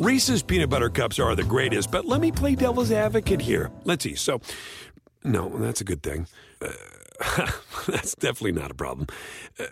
[0.00, 3.70] Reese's peanut butter cups are the greatest, but let me play devil's advocate here.
[3.84, 4.14] Let's see.
[4.14, 4.40] So,
[5.24, 6.26] no, that's a good thing.
[6.62, 6.70] Uh,
[7.86, 9.08] that's definitely not a problem.
[9.58, 9.66] Uh,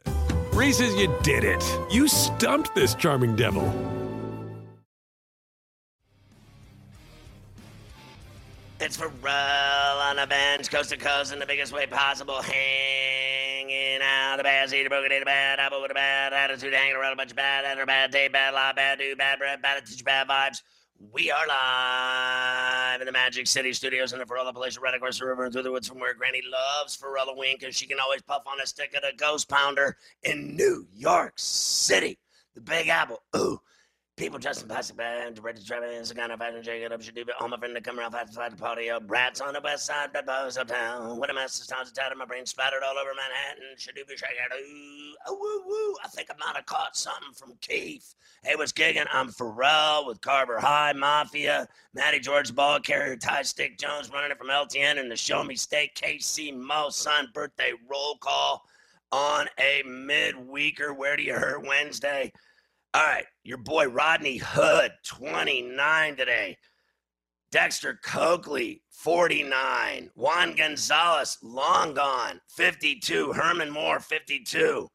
[0.53, 1.65] Reese's, you did it.
[1.91, 3.65] You stumped this charming devil.
[8.81, 12.43] It's Ferrall on a bench, coast to coast, in the biggest way possible,
[13.69, 14.37] hanging out.
[14.37, 17.17] The bad seed, broken in a bad apple with a bad attitude, hanging around a
[17.17, 20.05] bunch of bad, and a bad day, bad lie, bad do, bad breath, bad attitude,
[20.05, 20.63] bad vibes.
[21.13, 25.27] We are live in the Magic City studios in the Ferrall place right across the
[25.27, 28.23] river and through the woods from where Granny loves Pharrell Wink, because she can always
[28.23, 32.19] puff on a stick of the Ghost Pounder in New York City.
[32.55, 33.23] The Big Apple.
[33.37, 33.61] Ooh.
[34.19, 37.29] People bags, ready to travel in kind of fashion, shake it up, should do it.
[37.39, 39.05] All my friends that come around fast the party up.
[39.07, 41.21] Rats on the west side, that buzz uptown.
[41.21, 43.77] When a mess is towns tattered, my brain splattered all over Manhattan.
[43.77, 44.61] Should do shake it.
[44.61, 45.95] Ooh, oh, woo, woo.
[46.05, 48.17] I think I might have caught something from Keith.
[48.43, 49.07] Hey, what's gigging?
[49.13, 51.69] I'm Ferrall with Carver High Mafia.
[51.95, 55.55] Matty George ball carrier, Ty Stick Jones running it from LTN and the Show Me
[55.55, 58.65] State KC Mo son birthday roll call
[59.13, 60.97] on a midweeker.
[60.97, 62.33] Where do you hurt Wednesday?
[62.99, 66.59] All right, your boy Rodney Hood, 29 today.
[67.53, 70.11] Dexter Coakley, 49.
[70.17, 73.35] Juan Gonzalez, long gone, 52.
[73.35, 74.89] Herman Moore, 52.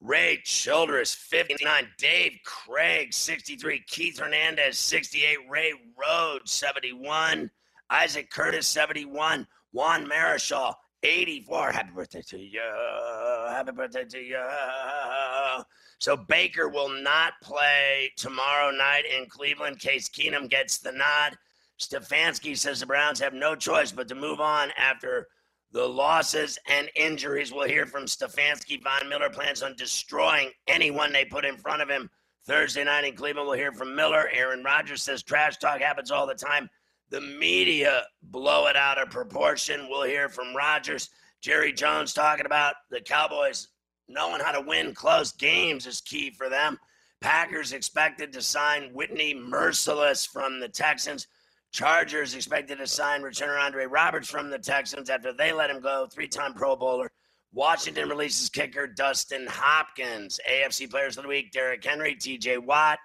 [0.00, 1.88] Ray Childress, 59.
[1.98, 3.84] Dave Craig, 63.
[3.86, 5.36] Keith Hernandez, 68.
[5.50, 7.50] Ray Rhodes, 71.
[7.90, 9.46] Isaac Curtis, 71.
[9.72, 11.72] Juan Marichal, 84.
[11.72, 12.60] Happy birthday to you.
[13.48, 14.40] Happy birthday to you.
[15.98, 19.78] So Baker will not play tomorrow night in Cleveland.
[19.78, 21.36] Case Keenum gets the nod.
[21.80, 25.28] Stefanski says the Browns have no choice but to move on after
[25.72, 27.52] the losses and injuries.
[27.52, 28.82] We'll hear from Stefanski.
[28.82, 32.10] Von Miller plans on destroying anyone they put in front of him
[32.46, 33.48] Thursday night in Cleveland.
[33.48, 34.28] We'll hear from Miller.
[34.32, 36.68] Aaron Rodgers says trash talk happens all the time.
[37.12, 39.86] The media blow it out of proportion.
[39.90, 41.10] We'll hear from Rodgers.
[41.42, 43.68] Jerry Jones talking about the Cowboys
[44.08, 46.78] knowing how to win close games is key for them.
[47.20, 51.26] Packers expected to sign Whitney Mercilus from the Texans.
[51.70, 56.08] Chargers expected to sign returner Andre Roberts from the Texans after they let him go,
[56.10, 57.12] three time Pro Bowler.
[57.52, 60.40] Washington releases kicker Dustin Hopkins.
[60.50, 63.00] AFC Players of the Week Derrick Henry, TJ Watt,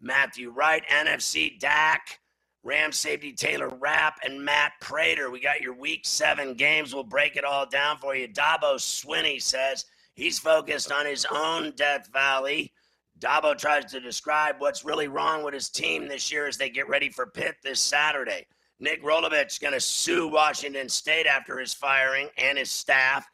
[0.00, 2.18] Matthew Wright, NFC Dak,
[2.64, 5.30] Ram safety Taylor Rapp, and Matt Prater.
[5.30, 6.94] We got your week seven games.
[6.94, 8.28] We'll break it all down for you.
[8.28, 12.72] Dabo Swinney says He's focused on his own Death Valley.
[13.18, 16.88] Dabo tries to describe what's really wrong with his team this year as they get
[16.88, 18.46] ready for Pitt this Saturday.
[18.80, 23.28] Nick Rolovich going to sue Washington State after his firing and his staff.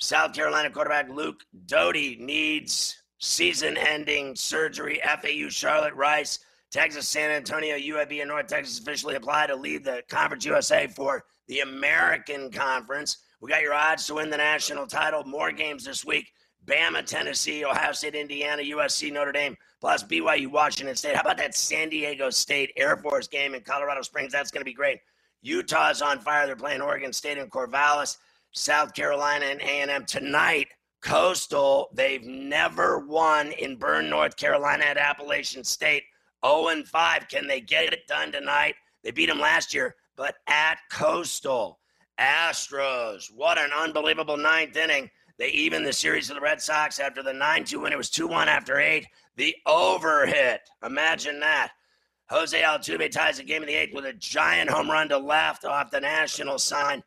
[0.00, 5.00] South Carolina quarterback Luke Doty needs season-ending surgery.
[5.04, 6.40] FAU Charlotte Rice,
[6.70, 11.24] Texas San Antonio, UAB, and North Texas officially apply to lead the Conference USA for
[11.46, 13.18] the American Conference.
[13.40, 15.24] We got your odds to win the national title.
[15.24, 16.32] More games this week.
[16.66, 21.14] Bama, Tennessee, Ohio State, Indiana, USC, Notre Dame, plus BYU, Washington State.
[21.14, 24.32] How about that San Diego State Air Force game in Colorado Springs?
[24.32, 24.98] That's going to be great.
[25.40, 26.46] Utah's on fire.
[26.46, 28.18] They're playing Oregon State and Corvallis,
[28.52, 30.68] South Carolina and A&M tonight.
[31.00, 36.02] Coastal, they've never won in Boone, North Carolina at Appalachian State.
[36.46, 37.28] 0 and 5.
[37.28, 38.74] Can they get it done tonight?
[39.02, 41.78] They beat them last year, but at Coastal.
[42.18, 43.32] Astros.
[43.34, 45.08] What an unbelievable ninth inning.
[45.38, 47.92] They even the series of the Red Sox after the 9 2 win.
[47.92, 49.06] It was 2 1 after eight.
[49.36, 50.58] The overhit.
[50.84, 51.70] Imagine that.
[52.28, 55.64] Jose Altuve ties the game in the eighth with a giant home run to left
[55.64, 57.02] off the national sign.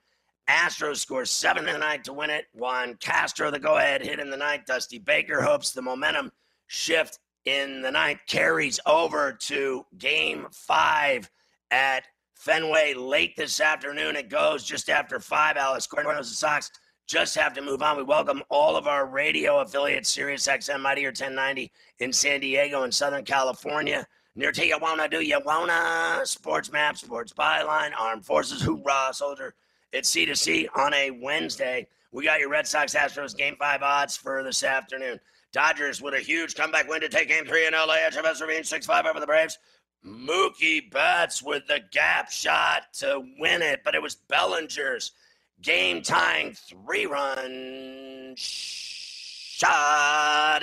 [0.49, 2.45] Astros score seven in the ninth to win it.
[2.53, 4.65] Juan Castro, the go ahead hit in the ninth.
[4.65, 6.31] Dusty Baker hopes the momentum
[6.67, 11.29] shift in the ninth carries over to game five
[11.71, 12.03] at
[12.35, 14.15] Fenway late this afternoon.
[14.15, 15.57] It goes just after five.
[15.57, 16.71] Alice Cardinals and the Sox
[17.07, 17.97] just have to move on.
[17.97, 22.93] We welcome all of our radio affiliates, Sirius XM, Mightier 1090 in San Diego and
[22.93, 24.07] Southern California.
[24.35, 29.53] Near to you wanna do you wanna sports map, sports byline, armed forces, hoorah, soldier.
[29.91, 31.87] It's C to C on a Wednesday.
[32.13, 35.19] We got your Red Sox Astros game five odds for this afternoon.
[35.51, 37.97] Dodgers with a huge comeback win to take game three in LA.
[38.09, 39.57] HFS Ravine 6 5 over the Braves.
[40.05, 45.11] Mookie Betts with the gap shot to win it, but it was Bellinger's
[45.61, 49.63] game tying three run shot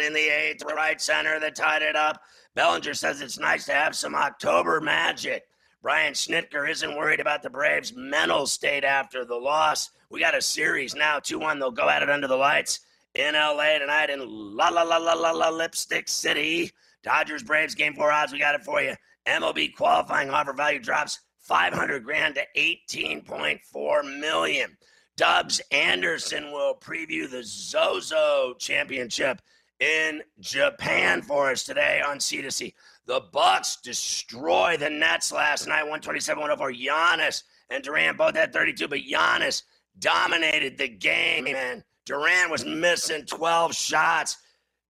[0.01, 2.21] in the eighth right center that tied it up.
[2.55, 5.45] Bellinger says it's nice to have some October magic.
[5.83, 9.91] Brian Snitker isn't worried about the Braves' mental state after the loss.
[10.11, 11.59] We got a series now, 2 1.
[11.61, 12.81] They'll go at it under the lights
[13.19, 14.21] in LA tonight in
[14.57, 16.71] La La La La La La Lipstick City.
[17.03, 18.33] Dodgers Braves game four odds.
[18.33, 18.95] We got it for you.
[19.27, 24.77] MLB qualifying offer value drops 500 grand to 18.4 million.
[25.17, 29.43] Dubs Anderson will preview the Zozo Championship
[29.81, 32.73] in Japan for us today on C2C.
[33.07, 36.87] The Bucks destroy the Nets last night, 127-104.
[36.87, 39.65] Giannis and Durant both had 32, but Giannis
[39.99, 41.83] dominated the game, man.
[42.09, 44.39] Durant was missing 12 shots.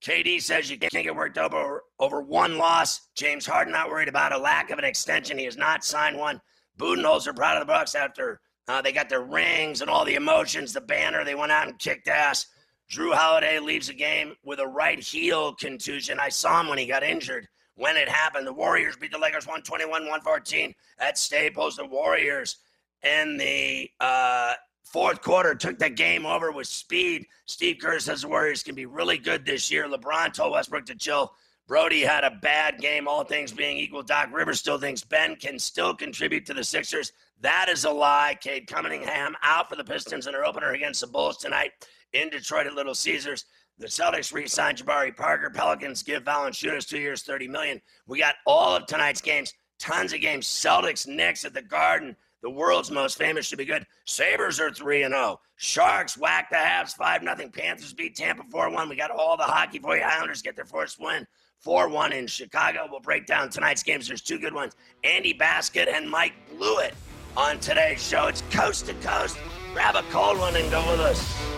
[0.04, 3.08] KD says you can't get worked over over one loss.
[3.16, 5.36] James Harden not worried about a lack of an extension.
[5.36, 6.40] He has not signed one.
[6.78, 10.72] Budenholzer proud of the Bucks after uh, they got their rings and all the emotions,
[10.72, 11.24] the banner.
[11.24, 12.46] They went out and kicked ass.
[12.88, 16.20] Jrue Holiday leaves the game with a right heel contusion.
[16.20, 17.48] I saw him when he got injured.
[17.74, 21.74] When it happened, the Warriors beat the Lakers 121 114 at Staples.
[21.74, 22.58] The Warriors
[23.02, 24.54] in the uh,
[24.92, 27.26] fourth quarter took the game over with speed.
[27.46, 29.86] Steve Kerr says the Warriors can be really good this year.
[29.86, 31.32] LeBron told Westbrook to chill.
[31.66, 34.02] Brodie had a bad game, all things being equal.
[34.02, 37.12] Doc Rivers still thinks Ben can still contribute to the Sixers.
[37.42, 38.38] That is a lie.
[38.40, 41.72] Cade Cunningham out for the Pistons in their opener against the Bulls tonight
[42.14, 43.44] in Detroit at Little Caesars.
[43.78, 45.50] The Celtics re-signed Jabari Parker.
[45.50, 47.80] Pelicans give Valanciunas two years, thirty million.
[48.06, 50.46] We got all of tonight's games, tons of games.
[50.46, 52.16] Celtics, Knicks at the Garden.
[52.42, 53.84] The world's most famous should be good.
[54.04, 55.40] Sabres are 3 and 0.
[55.56, 57.50] Sharks whack the Habs 5 0.
[57.52, 58.88] Panthers beat Tampa 4 1.
[58.88, 60.02] We got all the hockey for you.
[60.02, 61.26] Islanders get their first win
[61.60, 62.86] 4 1 in Chicago.
[62.88, 64.06] We'll break down tonight's games.
[64.06, 66.94] There's two good ones Andy Basket and Mike Blewett
[67.36, 68.26] on today's show.
[68.28, 69.36] It's coast to coast.
[69.72, 71.57] Grab a cold one and go with us.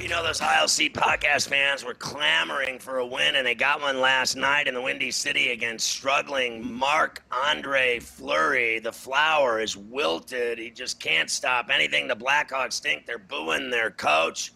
[0.00, 4.00] You know, those ILC podcast fans were clamoring for a win, and they got one
[4.00, 8.78] last night in the Windy City against struggling Marc Andre Fleury.
[8.78, 10.58] The flower is wilted.
[10.58, 12.08] He just can't stop anything.
[12.08, 14.52] The Blackhawks think they're booing their coach.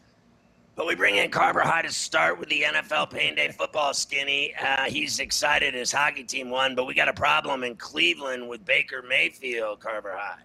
[0.75, 4.55] But we bring in Carver High to start with the NFL Pain Day football skinny.
[4.55, 8.65] Uh, he's excited his hockey team won, but we got a problem in Cleveland with
[8.65, 10.41] Baker Mayfield, Carver High.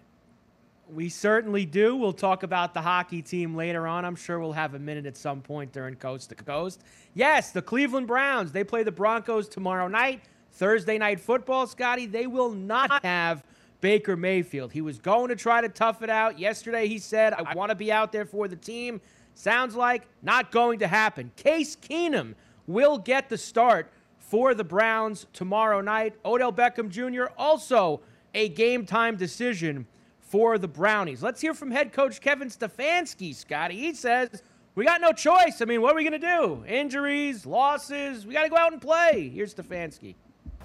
[0.92, 1.96] We certainly do.
[1.96, 4.04] We'll talk about the hockey team later on.
[4.04, 6.82] I'm sure we'll have a minute at some point during Coast to Coast.
[7.14, 8.52] Yes, the Cleveland Browns.
[8.52, 10.22] They play the Broncos tomorrow night.
[10.52, 12.04] Thursday night football, Scotty.
[12.04, 13.42] They will not have
[13.80, 14.70] Baker Mayfield.
[14.70, 16.38] He was going to try to tough it out.
[16.38, 19.00] Yesterday, he said, I want to be out there for the team.
[19.34, 21.32] Sounds like not going to happen.
[21.36, 22.34] Case Keenum
[22.66, 26.14] will get the start for the Browns tomorrow night.
[26.22, 27.32] Odell Beckham Jr.
[27.38, 28.02] also
[28.34, 29.86] a game time decision
[30.32, 31.22] for the Brownies.
[31.22, 33.76] Let's hear from head coach Kevin Stefanski, Scotty.
[33.76, 34.42] He says,
[34.74, 35.60] We got no choice.
[35.60, 36.64] I mean, what are we going to do?
[36.66, 39.28] Injuries, losses, we got to go out and play.
[39.28, 40.14] Here's Stefanski.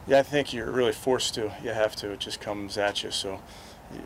[0.08, 1.52] Yeah, I think you're really forced to.
[1.62, 2.12] You have to.
[2.12, 3.12] It just comes at you.
[3.12, 3.42] So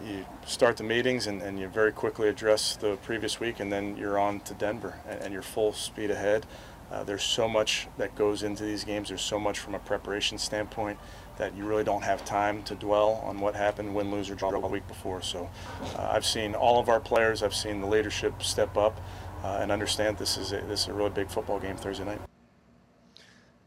[0.04, 3.96] you start the meetings and, and you very quickly address the previous week, and then
[3.98, 6.48] you're on to Denver and, and you're full speed ahead.
[6.92, 9.10] Uh, there's so much that goes into these games.
[9.10, 10.98] There's so much from a preparation standpoint
[11.42, 14.52] that you really don't have time to dwell on what happened, win, lose, or draw
[14.52, 15.24] the week before.
[15.24, 15.50] So
[15.98, 17.42] uh, I've seen all of our players.
[17.42, 19.02] I've seen the leadership step up
[19.44, 22.20] uh, and understand this is a, this is a really big football game Thursday night.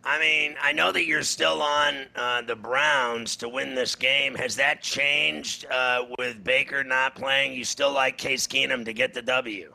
[0.04, 4.37] I mean, I know that you're still on uh, the Browns to win this game.
[4.37, 7.54] Has that changed uh, with Baker not playing?
[7.54, 9.73] You still like Case Keenum to get the W?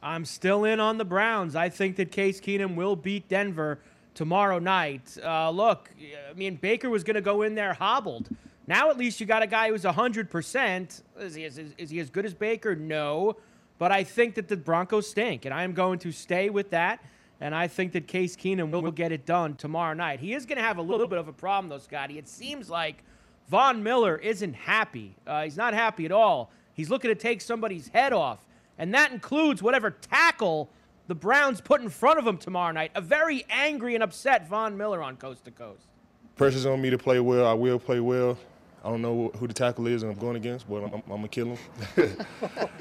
[0.00, 1.56] I'm still in on the Browns.
[1.56, 3.80] I think that Case Keenum will beat Denver
[4.14, 5.16] tomorrow night.
[5.22, 5.90] Uh, look,
[6.28, 8.28] I mean, Baker was going to go in there hobbled.
[8.66, 11.02] Now at least you got a guy who's 100%.
[11.18, 12.74] Is he, is, is he as good as Baker?
[12.74, 13.36] No.
[13.78, 17.02] But I think that the Broncos stink, and I am going to stay with that.
[17.40, 20.20] And I think that Case Keenum will get it done tomorrow night.
[20.20, 22.18] He is going to have a little bit of a problem, though, Scotty.
[22.18, 23.02] It seems like
[23.48, 25.16] Von Miller isn't happy.
[25.26, 26.50] Uh, he's not happy at all.
[26.74, 28.46] He's looking to take somebody's head off
[28.80, 30.70] and that includes whatever tackle
[31.10, 32.92] the Browns put in front of him tomorrow night.
[32.94, 35.88] A very angry and upset Von Miller on Coast to Coast.
[36.36, 37.48] Pressure's on me to play well.
[37.48, 38.38] I will play well.
[38.84, 41.28] I don't know who the tackle is I'm going against, but I'm, I'm, I'm gonna
[41.28, 41.58] kill him.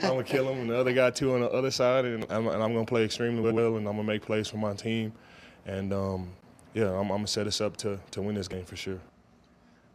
[0.03, 2.47] I'm gonna kill him, and the other guy too on the other side, and I'm,
[2.47, 5.11] and I'm gonna play extremely well, and I'm gonna make plays for my team,
[5.65, 6.29] and um,
[6.75, 8.99] yeah, I'm, I'm gonna set us up to to win this game for sure.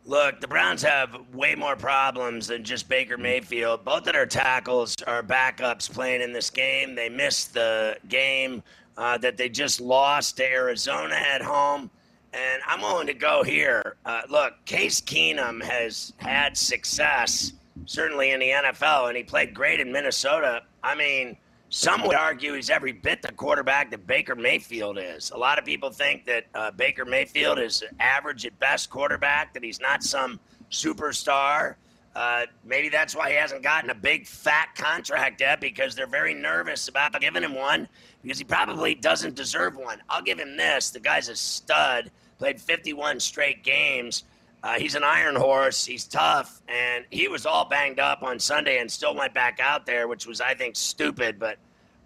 [0.06, 3.86] Look, the Browns have way more problems than just Baker Mayfield.
[3.86, 6.94] Both of their tackles are backups playing in this game.
[6.94, 8.62] They missed the game
[8.98, 11.90] uh, that they just lost to Arizona at home.
[12.34, 13.96] And I'm willing to go here.
[14.04, 17.54] Uh, look, Case Keenum has had success,
[17.86, 20.64] certainly in the NFL, and he played great in Minnesota.
[20.82, 21.34] I mean,
[21.74, 25.32] some would argue he's every bit the quarterback that Baker Mayfield is.
[25.32, 29.64] A lot of people think that uh, Baker Mayfield is average at best quarterback, that
[29.64, 30.38] he's not some
[30.70, 31.74] superstar.
[32.14, 36.32] Uh, maybe that's why he hasn't gotten a big fat contract yet because they're very
[36.32, 37.88] nervous about giving him one
[38.22, 40.00] because he probably doesn't deserve one.
[40.08, 40.90] I'll give him this.
[40.90, 44.22] The guy's a stud, played 51 straight games.
[44.64, 45.84] Uh, he's an iron horse.
[45.84, 49.84] He's tough, and he was all banged up on Sunday and still went back out
[49.84, 51.38] there, which was, I think, stupid.
[51.38, 51.58] But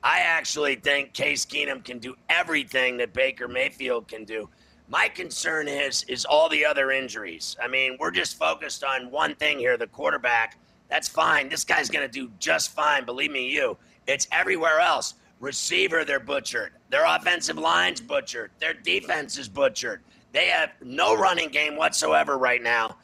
[0.02, 4.48] I actually think Case Keenum can do everything that Baker Mayfield can do.
[4.88, 7.56] My concern is is all the other injuries.
[7.62, 10.58] I mean, we're just focused on one thing here, the quarterback.
[10.90, 11.48] That's fine.
[11.48, 13.04] This guy's going to do just fine.
[13.04, 13.76] Believe me, you.
[14.08, 15.14] It's everywhere else.
[15.38, 16.72] Receiver, they're butchered.
[16.90, 18.50] Their offensive line's butchered.
[18.58, 20.02] Their defense is butchered.
[20.32, 22.96] They have no running game whatsoever right now.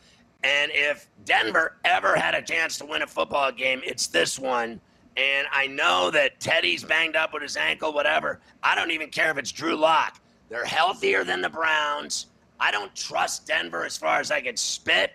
[0.43, 4.81] And if Denver ever had a chance to win a football game, it's this one.
[5.17, 8.41] And I know that Teddy's banged up with his ankle, whatever.
[8.63, 10.21] I don't even care if it's Drew Lock.
[10.51, 12.27] They're healthier than the Browns.
[12.61, 15.13] I don't trust Denver as far as I can spit,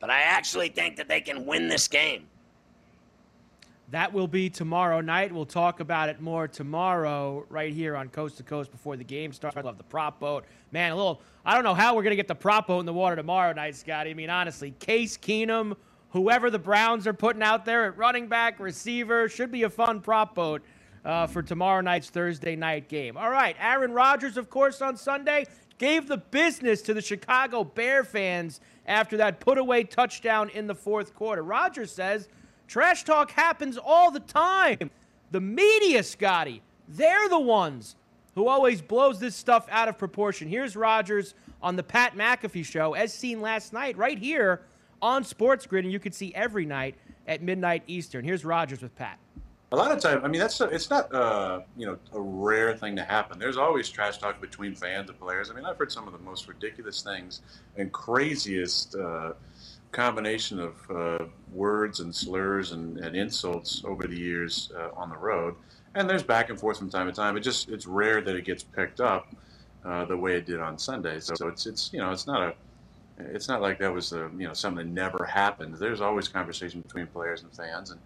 [0.00, 2.26] but I actually think that they can win this game.
[3.94, 5.32] That will be tomorrow night.
[5.32, 9.32] We'll talk about it more tomorrow, right here on Coast to Coast before the game
[9.32, 9.56] starts.
[9.56, 10.46] I love the prop boat.
[10.72, 12.86] Man, a little, I don't know how we're going to get the prop boat in
[12.86, 14.10] the water tomorrow night, Scotty.
[14.10, 15.76] I mean, honestly, Case Keenum,
[16.10, 20.00] whoever the Browns are putting out there at running back, receiver, should be a fun
[20.00, 20.62] prop boat
[21.04, 23.16] uh, for tomorrow night's Thursday night game.
[23.16, 25.46] All right, Aaron Rodgers, of course, on Sunday
[25.78, 30.74] gave the business to the Chicago Bear fans after that put away touchdown in the
[30.74, 31.44] fourth quarter.
[31.44, 32.28] Rodgers says,
[32.66, 34.90] Trash talk happens all the time.
[35.30, 37.96] The media, Scotty, they're the ones
[38.34, 40.48] who always blows this stuff out of proportion.
[40.48, 44.62] Here's Rodgers on the Pat McAfee show, as seen last night, right here
[45.00, 48.24] on Sports Grid, and you can see every night at midnight Eastern.
[48.24, 49.18] Here's Rodgers with Pat.
[49.72, 52.76] A lot of times, I mean, that's a, it's not uh, you know a rare
[52.76, 53.38] thing to happen.
[53.38, 55.50] There's always trash talk between fans and players.
[55.50, 57.42] I mean, I've heard some of the most ridiculous things
[57.76, 58.94] and craziest.
[58.94, 59.32] Uh,
[59.94, 65.16] combination of uh, words and slurs and, and, insults over the years uh, on the
[65.16, 65.54] road.
[65.94, 67.36] And there's back and forth from time to time.
[67.36, 69.34] It just it's rare that it gets picked up
[69.84, 71.20] uh, the way it did on Sunday.
[71.20, 72.54] So, so, it's it's you know it's not a
[73.18, 75.76] it's not like that was a, you know something that never happened.
[75.76, 78.00] There's always conversation between players and fans, and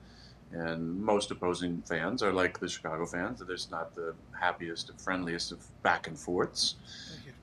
[0.52, 3.42] and most opposing fans are like the Chicago fans.
[3.46, 6.74] There's not the happiest, and friendliest of back and forths.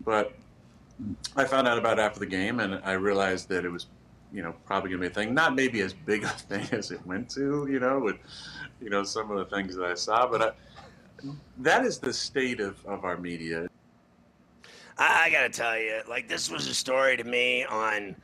[0.04, 0.34] But
[1.36, 3.88] I found out about after the game, and I realized that it was
[4.34, 5.34] you know, probably going to be a thing.
[5.34, 8.18] Not maybe as big a thing as it went to, you know, with,
[8.82, 10.28] you know, some of the things that I saw.
[10.28, 11.30] But I,
[11.60, 13.68] that is the state of, of our media.
[14.98, 18.16] I, I got to tell you, like, this was a story to me on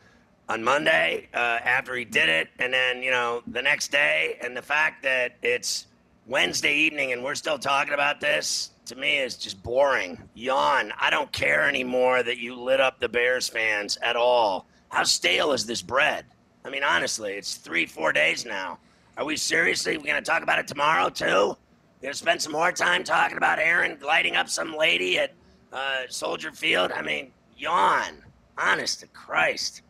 [0.49, 4.57] on Monday uh, after he did it, and then you know the next day, and
[4.57, 5.87] the fact that it's
[6.27, 10.17] Wednesday evening and we're still talking about this to me is just boring.
[10.35, 10.93] Yawn.
[10.99, 14.67] I don't care anymore that you lit up the Bears fans at all.
[14.91, 16.25] How stale is this bread?
[16.65, 18.77] I mean, honestly, it's three, four days now.
[19.17, 21.57] Are we seriously going to talk about it tomorrow too?
[22.01, 25.33] Going to spend some more time talking about Aaron lighting up some lady at
[25.71, 26.91] uh, Soldier Field?
[26.91, 28.17] I mean, yawn.
[28.57, 29.81] Honest to Christ.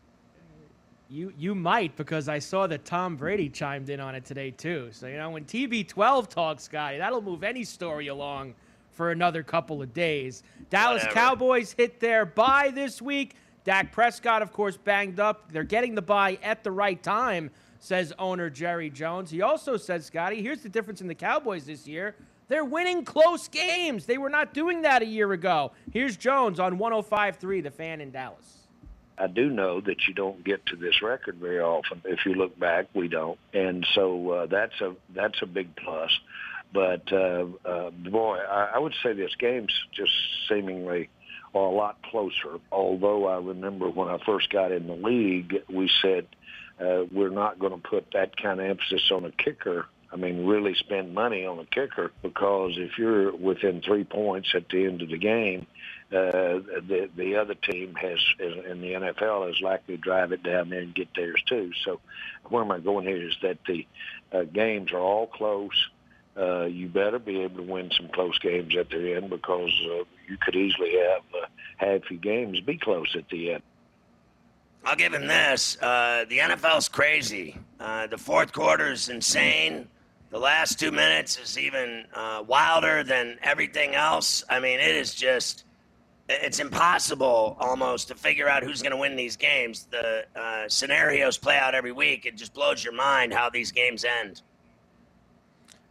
[1.10, 4.90] You you might because I saw that Tom Brady chimed in on it today too.
[4.92, 8.54] So you know when TB12 talks, guy, that'll move any story along
[8.92, 10.44] for another couple of days.
[10.70, 11.20] Dallas Whatever.
[11.20, 13.36] Cowboys hit their bye this week.
[13.64, 15.52] Dak Prescott, of course, banged up.
[15.52, 19.30] They're getting the bye at the right time, says owner Jerry Jones.
[19.30, 22.16] He also says, Scotty, here's the difference in the Cowboys this year.
[22.48, 24.06] They're winning close games.
[24.06, 25.72] They were not doing that a year ago.
[25.94, 28.58] Here's Jones on 105.3, the fan in Dallas.
[29.18, 32.02] I do know that you don't get to this record very often.
[32.06, 36.10] If you look back, we don't, and so uh, that's a that's a big plus.
[36.74, 40.12] But uh, uh, boy, I, I would say this game's just
[40.50, 41.10] seemingly
[41.54, 42.60] are a lot closer.
[42.72, 46.28] Although I remember when I first got in the league, we said
[46.80, 49.86] uh, we're not going to put that kind of emphasis on a kicker.
[50.14, 54.68] I mean, really spend money on a kicker because if you're within three points at
[54.70, 55.68] the end of the game,
[56.12, 60.70] uh, the the other team has in the NFL is likely to drive it down
[60.70, 61.72] there and get theirs too.
[61.86, 62.02] So,
[62.50, 63.88] where am I going here is that the
[64.34, 65.90] uh, games are all close.
[66.36, 70.04] Uh, you better be able to win some close games at the end because uh,
[70.32, 71.46] you could easily have uh,
[71.76, 73.64] half your games be close at the end.
[74.86, 75.78] I'll give him this.
[75.82, 77.58] Uh, the NFL's crazy.
[77.80, 79.88] Uh, the fourth quarter is insane.
[80.30, 84.44] The last two minutes is even uh, wilder than everything else.
[84.50, 85.66] I mean, it is just,
[86.30, 89.88] it's impossible almost to figure out who's going to win these games.
[89.92, 92.26] The uh, scenarios play out every week.
[92.26, 94.42] It just blows your mind how these games end.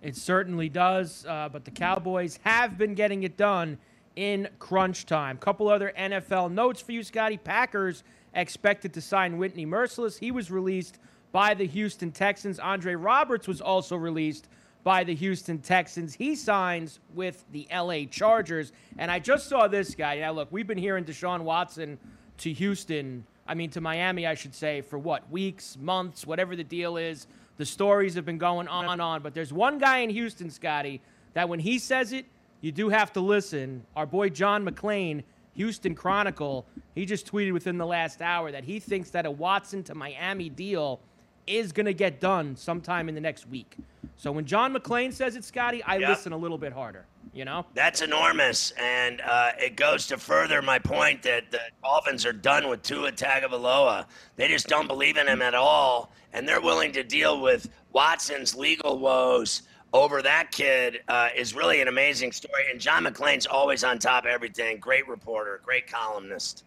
[0.01, 3.77] It certainly does, uh, but the Cowboys have been getting it done
[4.21, 5.39] in crunch time.
[5.39, 7.39] Couple other NFL notes for you, Scotty.
[7.39, 8.05] Packers
[8.35, 10.19] expected to sign Whitney Mercilus.
[10.19, 10.99] He was released
[11.33, 12.59] by the Houston Texans.
[12.59, 14.47] Andre Roberts was also released
[14.85, 16.15] by the Houston Texans.
[16.15, 18.73] He signs with the LA Chargers.
[18.99, 20.19] And I just saw this guy.
[20.19, 21.99] Now, look, we've been hearing Deshaun Watson
[22.39, 26.65] to Houston, I mean, to Miami, I should say, for what, weeks, months, whatever the
[26.65, 27.27] deal is.
[27.57, 29.23] The stories have been going on and on.
[29.23, 31.01] But there's one guy in Houston, Scotty,
[31.33, 32.27] that when he says it,
[32.61, 33.85] you do have to listen.
[33.97, 35.23] Our boy John McClain,
[35.55, 39.83] Houston Chronicle, he just tweeted within the last hour that he thinks that a Watson
[39.85, 41.01] to Miami deal
[41.47, 43.77] is going to get done sometime in the next week.
[44.17, 46.09] So when John McClain says it, Scotty, I Yep.
[46.09, 47.07] listen a little bit harder.
[47.33, 47.65] You know?
[47.75, 52.69] That's enormous, and uh, it goes to further my point that the Dolphins are done
[52.69, 54.07] with Tua Tagovailoa.
[54.35, 58.57] They just don't believe in him at all, and they're willing to deal with Watson's
[58.57, 61.01] legal woes over that kid.
[61.09, 64.79] Uh, is really an amazing story, and John McClain's always on top of everything.
[64.79, 66.65] Great reporter, great columnist.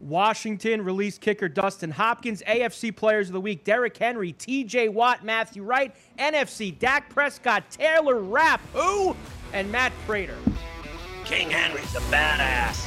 [0.00, 2.42] Washington released kicker Dustin Hopkins.
[2.46, 5.94] AFC Players of the Week Derrick Henry, TJ Watt, Matthew Wright.
[6.18, 9.16] NFC Dak Prescott, Taylor Rapp, who?
[9.52, 10.36] And Matt Prater.
[11.24, 12.86] King Henry's a badass.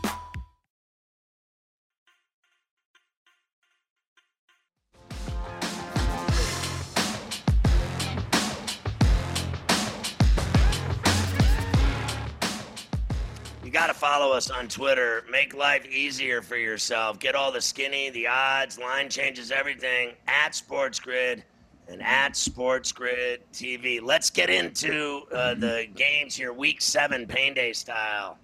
[13.71, 15.23] You got to follow us on Twitter.
[15.31, 17.19] Make life easier for yourself.
[17.19, 21.45] Get all the skinny, the odds, line changes, everything at Sports Grid
[21.87, 24.01] and at Sports Grid TV.
[24.01, 28.37] Let's get into uh, the games here, Week Seven, Pain Day style.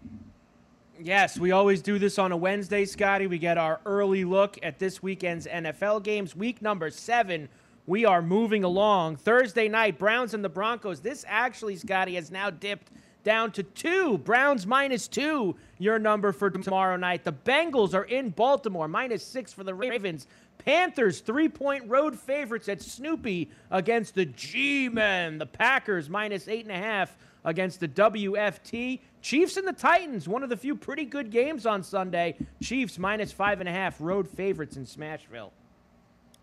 [0.97, 3.27] Yes, we always do this on a Wednesday, Scotty.
[3.27, 6.37] We get our early look at this weekend's NFL games.
[6.37, 7.49] Week number seven,
[7.85, 9.17] we are moving along.
[9.17, 11.01] Thursday night, Browns and the Broncos.
[11.01, 12.91] This actually, Scotty, has now dipped
[13.27, 14.17] down to two.
[14.19, 17.25] Browns minus two, your number for tomorrow night.
[17.25, 20.27] The Bengals are in Baltimore, minus six for the Ravens.
[20.59, 25.39] Panthers, three point road favorites at Snoopy against the G Men.
[25.39, 29.01] The Packers, minus eight and a half against the WFT.
[29.21, 32.37] Chiefs and the Titans, one of the few pretty good games on Sunday.
[32.63, 35.51] Chiefs, minus five and a half, road favorites in Smashville.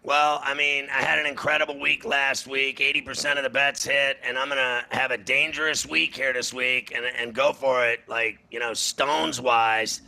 [0.06, 2.78] Well, I mean, I had an incredible week last week.
[2.78, 6.52] 80% of the bets hit, and I'm going to have a dangerous week here this
[6.52, 10.02] week and, and go for it, like, you know, stones wise.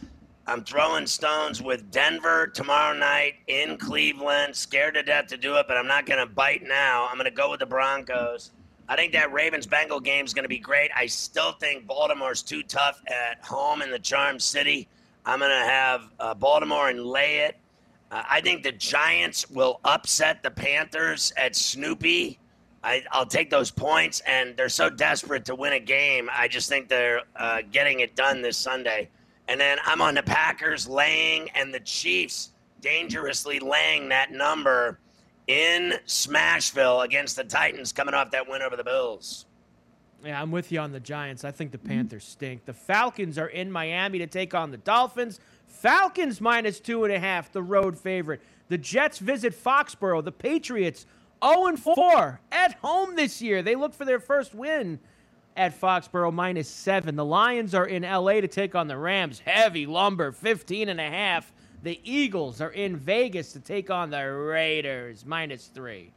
[0.47, 4.55] I'm throwing stones with Denver tomorrow night in Cleveland.
[4.55, 7.09] Scared to death to do it, but I'm not going to bite now.
[7.11, 8.51] I'm going to go with the Broncos.
[8.91, 10.91] I think that Ravens Bengal game is going to be great.
[10.95, 14.89] I still think Baltimore's too tough at home in the Charm City.
[15.25, 17.57] I'm going to have uh, Baltimore and lay it.
[18.17, 22.39] Uh, I think the Giants will upset the Panthers at Snoopy.
[22.83, 26.31] I, will take those points, and they're so desperate to win a game.
[26.33, 29.11] I just think they're uh, getting it done this Sunday.
[29.49, 34.99] And then I'm on the Packers laying and the Chiefs dangerously laying that number
[35.47, 39.45] in Smashville against the Titans coming off that win over the Bills.
[40.25, 41.45] Yeah, I'm with you on the Giants.
[41.45, 42.65] I think the Panthers stink.
[42.65, 45.39] The Falcons are in Miami to take on the Dolphins.
[45.77, 48.41] Falcons minus two and a half, the road favorite.
[48.69, 50.25] The Jets visit Foxborough.
[50.25, 51.07] The Patriots
[51.45, 53.63] 0 4 at home this year.
[53.63, 54.99] They look for their first win
[55.55, 57.15] at Foxborough minus seven.
[57.15, 59.41] The Lions are in LA to take on the Rams.
[59.41, 61.53] Heavy lumber, 15 and a half.
[61.83, 66.13] The Eagles are in Vegas to take on the Raiders minus three.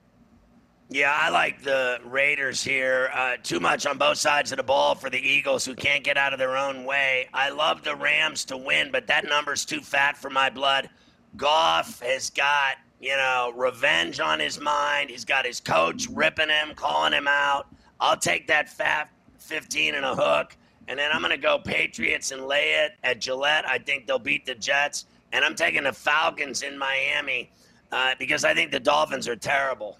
[0.92, 3.12] Yeah, I like the Raiders here.
[3.14, 6.18] Uh, too much on both sides of the ball for the Eagles, who can't get
[6.18, 7.28] out of their own way.
[7.32, 10.90] I love the Rams to win, but that number's too fat for my blood.
[11.38, 15.12] Goff has got, you know, revenge on his mind.
[15.12, 17.68] He's got his coach ripping him, calling him out.
[18.00, 20.58] I'll take that fat 15 and a hook.
[20.88, 23.70] And then I'm going to go Patriots and lay it at Gillette.
[23.70, 25.06] I think they'll beat the Jets.
[25.34, 27.52] And I'm taking the Falcons in Miami
[27.92, 30.00] uh, because I think the Dolphins are terrible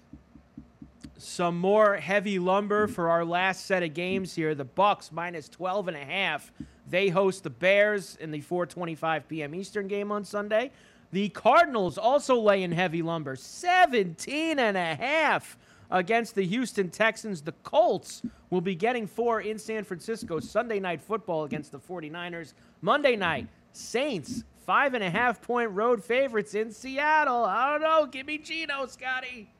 [1.20, 4.54] some more heavy lumber for our last set of games here.
[4.54, 6.50] The Bucks minus 12 and a half.
[6.88, 9.54] They host the Bears in the 4:25 p.m.
[9.54, 10.70] Eastern game on Sunday.
[11.12, 15.58] The Cardinals also lay in heavy lumber, 17 and a half
[15.90, 17.42] against the Houston Texans.
[17.42, 22.54] The Colts will be getting four in San Francisco Sunday night football against the 49ers.
[22.80, 27.44] Monday night, Saints, five and a half point road favorites in Seattle.
[27.44, 28.06] I don't know.
[28.06, 29.50] Give me Geno, Scotty.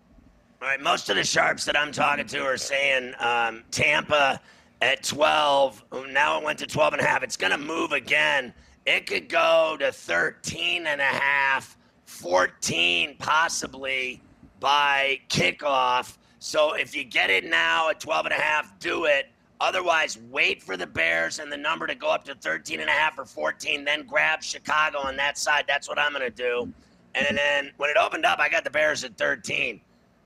[0.62, 4.38] All right, most of the sharps that I'm talking to are saying um, Tampa
[4.82, 5.82] at 12.
[6.10, 7.22] Now it went to 12 and a half.
[7.22, 8.52] It's going to move again.
[8.84, 14.20] It could go to 13 and a half, 14 possibly
[14.58, 16.18] by kickoff.
[16.40, 19.30] So if you get it now at 12 and a half, do it.
[19.62, 22.92] Otherwise, wait for the Bears and the number to go up to 13 and a
[22.92, 25.64] half or 14, then grab Chicago on that side.
[25.66, 26.70] That's what I'm going to do.
[27.14, 29.80] And then when it opened up, I got the Bears at 13.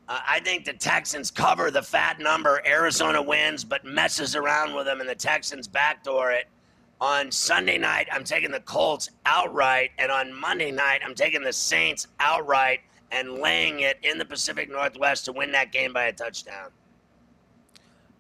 [0.09, 2.61] Uh, I think the Texans cover the fat number.
[2.67, 6.47] Arizona wins, but messes around with them, and the Texans backdoor it.
[7.01, 11.53] On Sunday night, I'm taking the Colts outright, and on Monday night, I'm taking the
[11.53, 16.13] Saints outright and laying it in the Pacific Northwest to win that game by a
[16.13, 16.71] touchdown.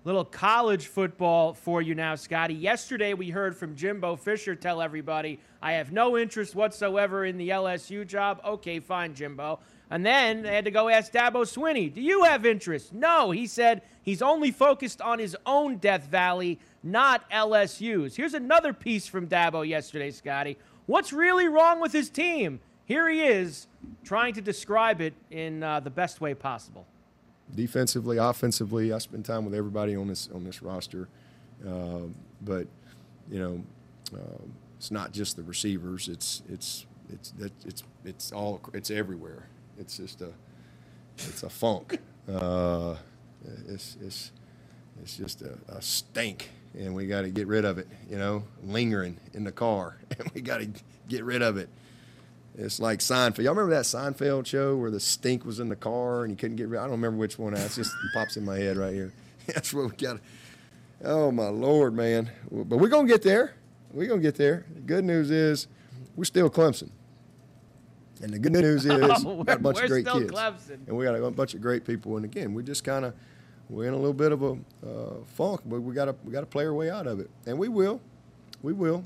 [0.05, 2.53] Little college football for you now, Scotty.
[2.53, 7.49] Yesterday, we heard from Jimbo Fisher tell everybody, I have no interest whatsoever in the
[7.49, 8.41] LSU job.
[8.45, 9.61] Okay, fine, Jimbo.
[9.95, 12.93] And then they had to go ask Dabo Swinney, Do you have interest?
[12.93, 13.31] No.
[13.31, 18.17] He said he's only focused on his own Death Valley, not LSU's.
[18.17, 20.59] Here's another piece from Dabo yesterday, Scotty.
[20.87, 22.59] What's really wrong with his team?
[22.87, 23.69] Here he is
[24.03, 26.89] trying to describe it in uh, the best way possible.
[27.55, 31.09] Defensively, offensively, I spend time with everybody on this on this roster,
[31.65, 32.09] uh,
[32.43, 32.67] but
[33.31, 33.63] you know,
[34.13, 34.43] uh,
[34.77, 36.09] it's not just the receivers.
[36.09, 37.33] It's it's it's
[37.65, 39.47] it's it's all it's everywhere
[39.79, 40.31] It's just a
[41.19, 41.99] it's a funk.
[42.29, 42.97] Uh,
[43.69, 44.33] it's it's
[45.03, 47.89] it's just a, a stink, and we got to get rid of it.
[48.09, 50.69] You know, lingering in the car, and we got to
[51.09, 51.69] get rid of it.
[52.57, 53.39] It's like Seinfeld.
[53.39, 56.57] Y'all remember that Seinfeld show where the stink was in the car and you couldn't
[56.57, 56.79] get rid?
[56.79, 57.55] I don't remember which one.
[57.55, 59.13] That's just it pops in my head right here.
[59.47, 60.21] That's what we got.
[61.05, 62.31] Oh my lord, man!
[62.51, 63.55] But we're gonna get there.
[63.93, 64.65] We're gonna get there.
[64.75, 65.67] The good news is
[66.17, 66.91] we're still Clemson.
[68.23, 70.87] And the good news is Oh, we got a bunch of great still kids, Clemson.
[70.87, 72.17] and we got a bunch of great people.
[72.17, 73.15] And again, we just kind of
[73.69, 74.53] we're in a little bit of a
[74.87, 77.31] uh, funk, but we got to we got to play our way out of it,
[77.47, 78.01] and we will,
[78.63, 79.05] we will,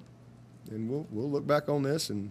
[0.70, 2.30] and we'll we'll look back on this, and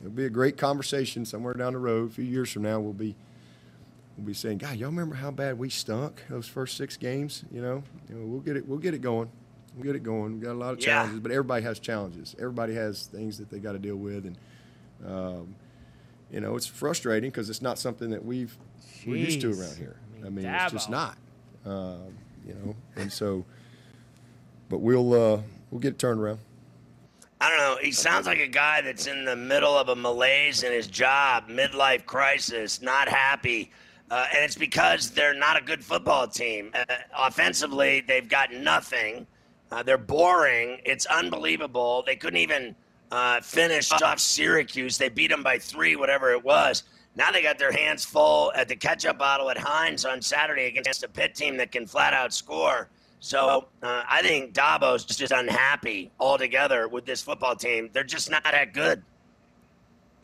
[0.00, 2.10] it'll be a great conversation somewhere down the road.
[2.10, 3.14] A few years from now, we'll be
[4.16, 7.44] we'll be saying, God, y'all remember how bad we stunk those first six games?
[7.52, 9.28] You know, you know we'll get it we'll get it going.
[9.76, 10.40] We'll get it going.
[10.40, 10.86] We got a lot of Yeah.
[10.86, 12.34] challenges, but everybody has challenges.
[12.38, 14.36] Everybody has things that they got to deal with, and
[15.06, 15.54] um,
[16.32, 18.56] you know it's frustrating because it's not something that we've
[19.06, 19.96] we're used to around here.
[20.16, 21.16] I I mean, mean, it's just not.
[21.64, 22.16] Um,
[22.46, 23.44] you know, and so,
[24.68, 25.40] but we'll uh,
[25.70, 26.40] we'll get it turned around.
[27.40, 27.76] I don't know.
[27.82, 31.48] He sounds like a guy that's in the middle of a malaise in his job,
[31.48, 33.72] midlife crisis, not happy.
[34.12, 36.70] Uh, and it's because they're not a good football team.
[36.74, 36.84] Uh,
[37.18, 39.26] offensively, they've got nothing.
[39.72, 40.78] Uh, they're boring.
[40.84, 42.04] It's unbelievable.
[42.06, 42.76] They couldn't even
[43.12, 44.96] uh, finish off Syracuse.
[44.96, 46.84] They beat them by three, whatever it was.
[47.14, 51.02] Now they got their hands full at the ketchup bottle at Heinz on Saturday against
[51.02, 52.88] a Pitt team that can flat out score.
[53.20, 57.90] So uh, I think Dabo's just unhappy altogether with this football team.
[57.92, 59.02] They're just not that good.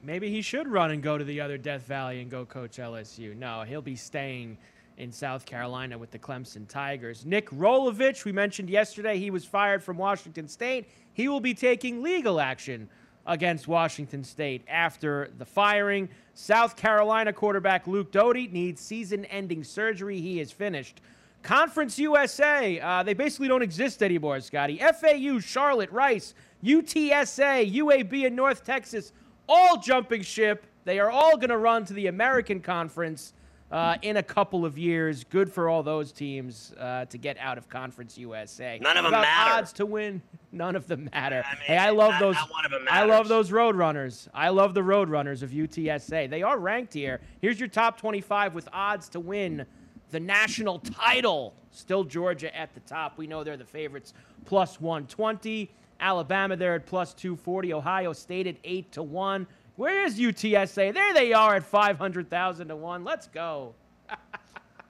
[0.02, 3.36] Maybe he should run and go to the other Death Valley and go coach LSU.
[3.36, 4.56] No, he'll be staying
[4.98, 7.24] in South Carolina with the Clemson Tigers.
[7.24, 10.88] Nick Rolovich, we mentioned yesterday, he was fired from Washington State.
[11.14, 12.88] He will be taking legal action
[13.24, 16.08] against Washington State after the firing.
[16.34, 20.20] South Carolina quarterback Luke Doty needs season ending surgery.
[20.20, 21.00] He is finished.
[21.44, 24.78] Conference USA, uh, they basically don't exist anymore, Scotty.
[24.78, 26.34] FAU, Charlotte, Rice,
[26.64, 29.12] UTSA, UAB, and North Texas,
[29.48, 30.66] all jumping ship.
[30.84, 33.32] They are all going to run to the American Conference
[33.70, 35.24] uh, in a couple of years.
[35.24, 38.78] Good for all those teams uh, to get out of Conference USA.
[38.80, 39.54] None of 'em About matter.
[39.54, 41.42] Odds to win, none of them matter.
[41.42, 42.34] hey, I love not- those.
[42.36, 44.28] not one of 'em I love those road runners.
[44.32, 46.28] I love the road runners of UTSA.
[46.30, 47.20] They are ranked here.
[47.40, 49.66] Here's your top 25 with odds to win
[50.10, 51.54] the national title.
[51.70, 53.18] Still Georgia at the top.
[53.18, 54.14] We know they're the favorites,
[54.46, 55.70] plus 120.
[56.00, 57.74] Alabama there at plus 240.
[57.74, 59.46] Ohio State at 8 to 1.
[59.78, 60.92] Where is UTSA?
[60.92, 63.04] There they are at 500,000 to 1.
[63.04, 63.74] Let's go.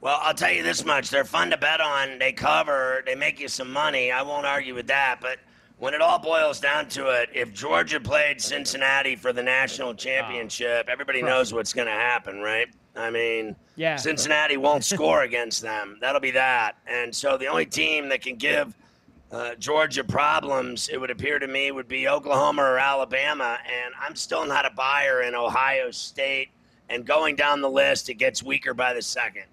[0.00, 2.20] Well, I'll tell you this much: they're fun to bet on.
[2.20, 3.02] They cover.
[3.04, 4.12] They make you some money.
[4.12, 5.18] I won't argue with that.
[5.20, 5.38] But
[5.78, 9.94] when it all boils down to it, if Georgia played Cincinnati for the national ah.
[9.94, 12.68] championship, everybody knows what's going to happen, right?
[12.94, 13.96] I mean, Yeah.
[13.96, 15.98] Cincinnati won't score against them.
[16.00, 16.76] That'll be that.
[16.86, 18.76] And so the only team that can give
[19.30, 23.58] uh, Georgia problems, it would appear to me, would be Oklahoma or Alabama.
[23.66, 26.48] And I'm still not a buyer in Ohio State.
[26.88, 29.44] And going down the list, it gets weaker by the second.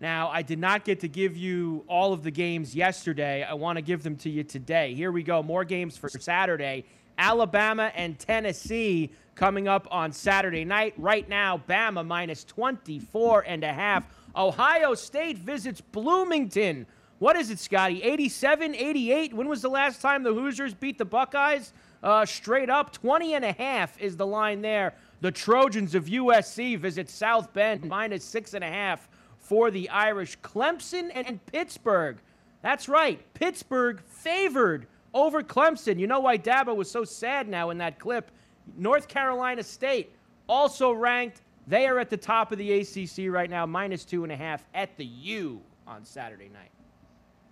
[0.00, 3.44] Now, I did not get to give you all of the games yesterday.
[3.44, 4.94] I want to give them to you today.
[4.94, 5.44] Here we go.
[5.44, 6.84] More games for Saturday.
[7.18, 10.94] Alabama and Tennessee coming up on Saturday night.
[10.96, 14.04] Right now, Bama minus 24 and a half.
[14.34, 16.86] Ohio State visits Bloomington.
[17.22, 18.02] What is it, Scotty?
[18.02, 19.32] 87, 88?
[19.32, 21.72] When was the last time the Hoosiers beat the Buckeyes?
[22.02, 24.94] Uh, straight up, 20 and a half is the line there.
[25.20, 29.08] The Trojans of USC visit South Bend minus six and a half
[29.38, 30.36] for the Irish.
[30.40, 32.18] Clemson and Pittsburgh.
[32.60, 33.20] That's right.
[33.34, 36.00] Pittsburgh favored over Clemson.
[36.00, 38.32] You know why Dabo was so sad now in that clip?
[38.76, 40.12] North Carolina State
[40.48, 41.42] also ranked.
[41.68, 44.64] They are at the top of the ACC right now, minus two and a half
[44.74, 46.72] at the U on Saturday night.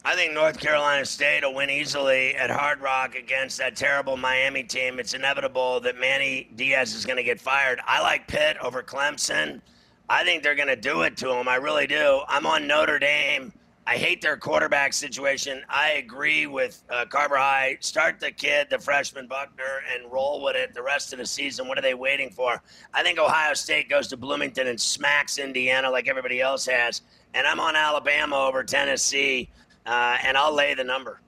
[0.02, 4.62] I think North Carolina State will win easily at Hard Rock against that terrible Miami
[4.62, 4.98] team.
[4.98, 7.80] It's inevitable that Manny Diaz is going to get fired.
[7.86, 9.60] I like Pitt over Clemson.
[10.08, 11.48] I think they're going to do it to him.
[11.48, 12.22] I really do.
[12.28, 13.52] I'm on Notre Dame.
[13.86, 15.62] I hate their quarterback situation.
[15.68, 17.76] I agree with uh, Carver High.
[17.80, 21.68] Start the kid, the freshman Buchner, and roll with it the rest of the season.
[21.68, 22.62] What are they waiting for?
[22.94, 27.02] I think Ohio State goes to Bloomington and smacks Indiana like everybody else has.
[27.34, 29.50] And I'm on Alabama over Tennessee,
[29.86, 31.20] uh, and I'll lay the number.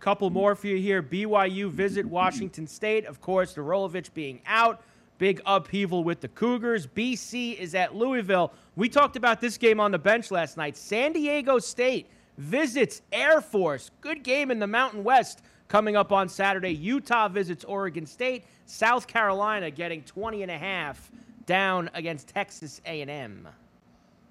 [0.00, 1.02] Couple more for you here.
[1.02, 3.04] BYU visit Washington State.
[3.04, 4.82] Of course, the Rolovich being out.
[5.18, 6.86] Big upheaval with the Cougars.
[6.86, 8.52] BC is at Louisville.
[8.76, 10.76] We talked about this game on the bench last night.
[10.76, 13.90] San Diego State visits Air Force.
[14.00, 16.70] Good game in the Mountain West coming up on Saturday.
[16.70, 18.44] Utah visits Oregon State.
[18.66, 21.10] South Carolina getting 20 and a half
[21.46, 23.48] down against Texas A&M.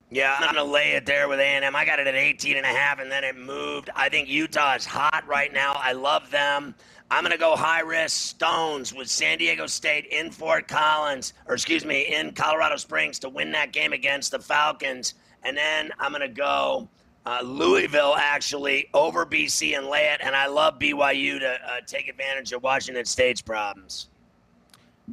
[0.09, 1.75] Yeah, I'm gonna lay it there with A&M.
[1.75, 3.89] I got it at 18 and a half, and then it moved.
[3.93, 5.73] I think Utah is hot right now.
[5.73, 6.75] I love them.
[7.11, 11.85] I'm gonna go high risk Stones with San Diego State in Fort Collins, or excuse
[11.85, 16.29] me, in Colorado Springs to win that game against the Falcons, and then I'm gonna
[16.29, 16.87] go
[17.25, 22.07] uh, Louisville actually over BC and lay it, and I love BYU to uh, take
[22.07, 24.07] advantage of Washington State's problems.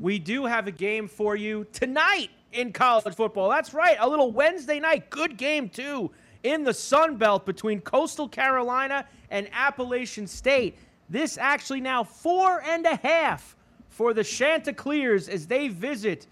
[0.01, 3.51] We do have a game for you tonight in college football.
[3.51, 6.11] That's right, a little Wednesday night good game too
[6.43, 10.79] in the Sun Belt between Coastal Carolina and Appalachian State.
[11.09, 13.57] This actually now four and a half
[13.89, 16.27] for the Chanticleers as they visit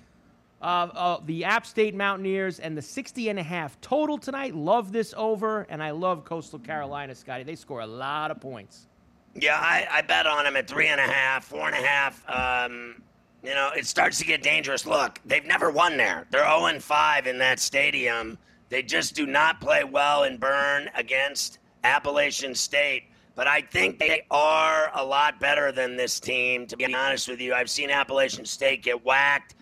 [0.61, 4.55] uh, uh, the App State Mountaineers and the 60 and a half total tonight.
[4.55, 7.43] Love this over, and I love Coastal Carolina, Scotty.
[7.43, 8.87] They score a lot of points.
[9.35, 12.23] Yeah, I, I bet on them at three and a half, four and a half.
[12.29, 13.03] Um,
[13.43, 14.87] you know, it starts to get dangerous.
[14.87, 16.27] Look, they've never won there.
[16.31, 18.39] They're 0 5 in that stadium.
[18.69, 23.05] They just do not play well in Boone against Appalachian State.
[23.35, 27.41] But I think they are a lot better than this team, to be honest with
[27.41, 27.55] you.
[27.55, 29.55] I've seen Appalachian State get whacked.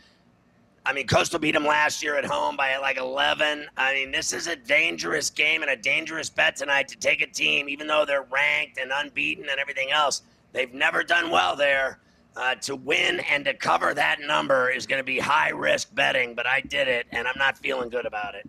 [0.84, 3.66] I mean, Coastal beat them last year at home by like 11.
[3.76, 7.26] I mean, this is a dangerous game and a dangerous bet tonight to take a
[7.26, 10.22] team, even though they're ranked and unbeaten and everything else.
[10.52, 12.00] They've never done well there.
[12.36, 16.34] Uh, to win and to cover that number is going to be high risk betting,
[16.34, 18.48] but I did it and I'm not feeling good about it.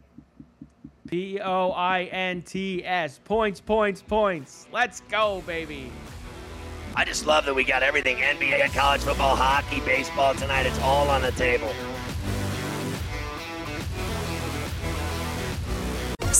[1.07, 3.19] P O I N T S.
[3.25, 4.67] Points, points, points.
[4.71, 5.91] Let's go, baby.
[6.95, 10.65] I just love that we got everything NBA, college football, hockey, baseball tonight.
[10.65, 11.73] It's all on the table.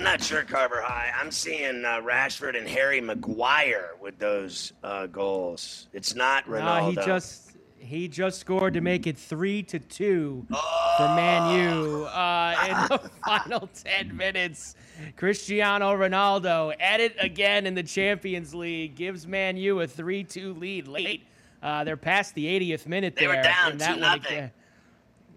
[0.00, 1.12] I'm not sure Carver High.
[1.14, 5.88] I'm seeing uh, Rashford and Harry Maguire with those uh, goals.
[5.92, 6.94] It's not Ronaldo.
[6.94, 12.04] No, he just he just scored to make it three to two for Man U
[12.06, 14.74] uh, in the final ten minutes.
[15.18, 20.88] Cristiano Ronaldo at it again in the Champions League gives Man U a three-two lead
[20.88, 21.26] late.
[21.62, 23.36] Uh, they're past the 80th minute They there.
[23.36, 24.00] were down 2-0.
[24.00, 24.50] one again.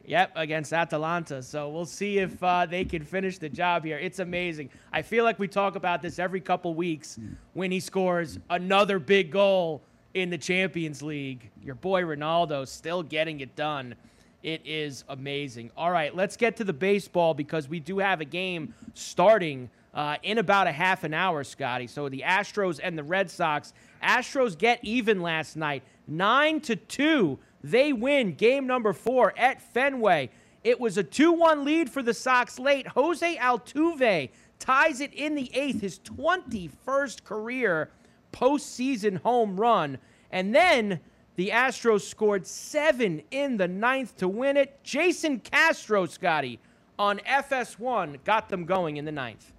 [0.05, 1.41] Yep, against Atalanta.
[1.41, 3.97] So we'll see if uh, they can finish the job here.
[3.97, 4.69] It's amazing.
[4.91, 7.17] I feel like we talk about this every couple weeks
[7.53, 9.81] when he scores another big goal
[10.13, 11.49] in the Champions League.
[11.61, 13.95] Your boy Ronaldo still getting it done.
[14.43, 15.71] It is amazing.
[15.77, 20.17] All right, let's get to the baseball because we do have a game starting uh,
[20.21, 21.87] in about a half an hour, Scotty.
[21.87, 23.73] So the Astros and the Red Sox.
[24.03, 27.39] Astros get even last night, nine to two.
[27.63, 30.29] They win game number four at Fenway.
[30.63, 32.87] It was a 2 1 lead for the Sox late.
[32.87, 37.91] Jose Altuve ties it in the eighth, his 21st career
[38.31, 39.97] postseason home run.
[40.31, 40.99] And then
[41.35, 44.83] the Astros scored seven in the ninth to win it.
[44.83, 46.59] Jason Castro, Scotty,
[46.99, 49.51] on FS1 got them going in the ninth.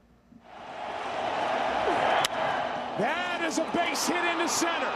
[2.98, 4.92] That is a base hit into center.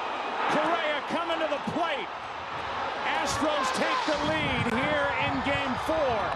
[0.51, 2.07] Correa coming to the plate.
[3.29, 6.33] Astros take the lead here in game four.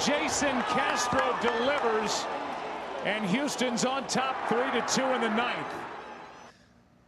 [0.00, 2.24] Jason Castro delivers,
[3.04, 5.74] and Houston's on top three to two in the ninth.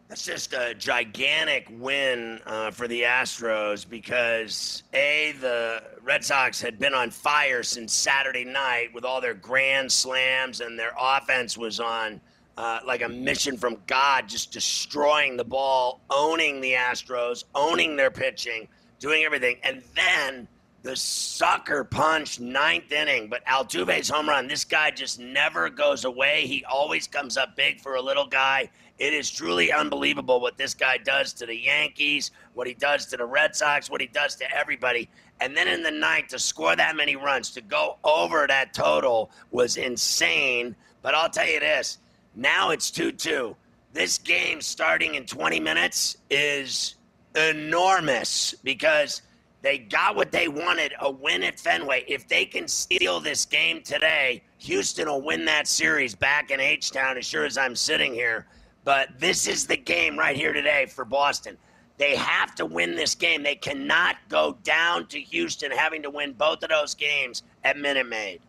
[0.08, 6.78] That's just a gigantic win uh, for the Astros because A, the Red Sox had
[6.78, 11.80] been on fire since Saturday night with all their grand slams, and their offense was
[11.80, 12.20] on
[12.60, 18.10] uh, like a mission from God, just destroying the ball, owning the Astros, owning their
[18.10, 19.56] pitching, doing everything.
[19.62, 20.46] And then
[20.82, 24.46] the sucker punch ninth inning, but Altuve's home run.
[24.46, 26.42] This guy just never goes away.
[26.46, 28.68] He always comes up big for a little guy.
[28.98, 33.16] It is truly unbelievable what this guy does to the Yankees, what he does to
[33.16, 35.08] the Red Sox, what he does to everybody.
[35.40, 39.30] And then in the ninth, to score that many runs, to go over that total
[39.50, 40.76] was insane.
[41.00, 41.96] But I'll tell you this
[42.34, 43.56] now it's 2 2.
[43.92, 46.94] This game starting in 20 minutes is
[47.34, 49.22] enormous because
[49.62, 52.04] they got what they wanted a win at Fenway.
[52.08, 56.90] If they can steal this game today, Houston will win that series back in H
[56.92, 58.46] Town as sure as I'm sitting here.
[58.84, 61.58] But this is the game right here today for Boston.
[61.98, 63.42] They have to win this game.
[63.42, 68.08] They cannot go down to Houston having to win both of those games at Minute
[68.08, 68.40] Maid.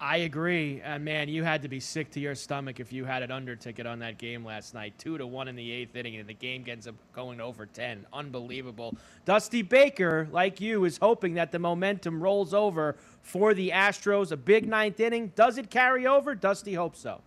[0.00, 0.80] I agree.
[0.82, 3.54] And man, you had to be sick to your stomach if you had an under
[3.54, 4.94] ticket on that game last night.
[4.98, 8.06] Two to one in the eighth inning, and the game ends up going over 10.
[8.12, 8.96] Unbelievable.
[9.26, 14.32] Dusty Baker, like you, is hoping that the momentum rolls over for the Astros.
[14.32, 15.32] A big ninth inning.
[15.34, 16.34] Does it carry over?
[16.34, 17.20] Dusty hopes so.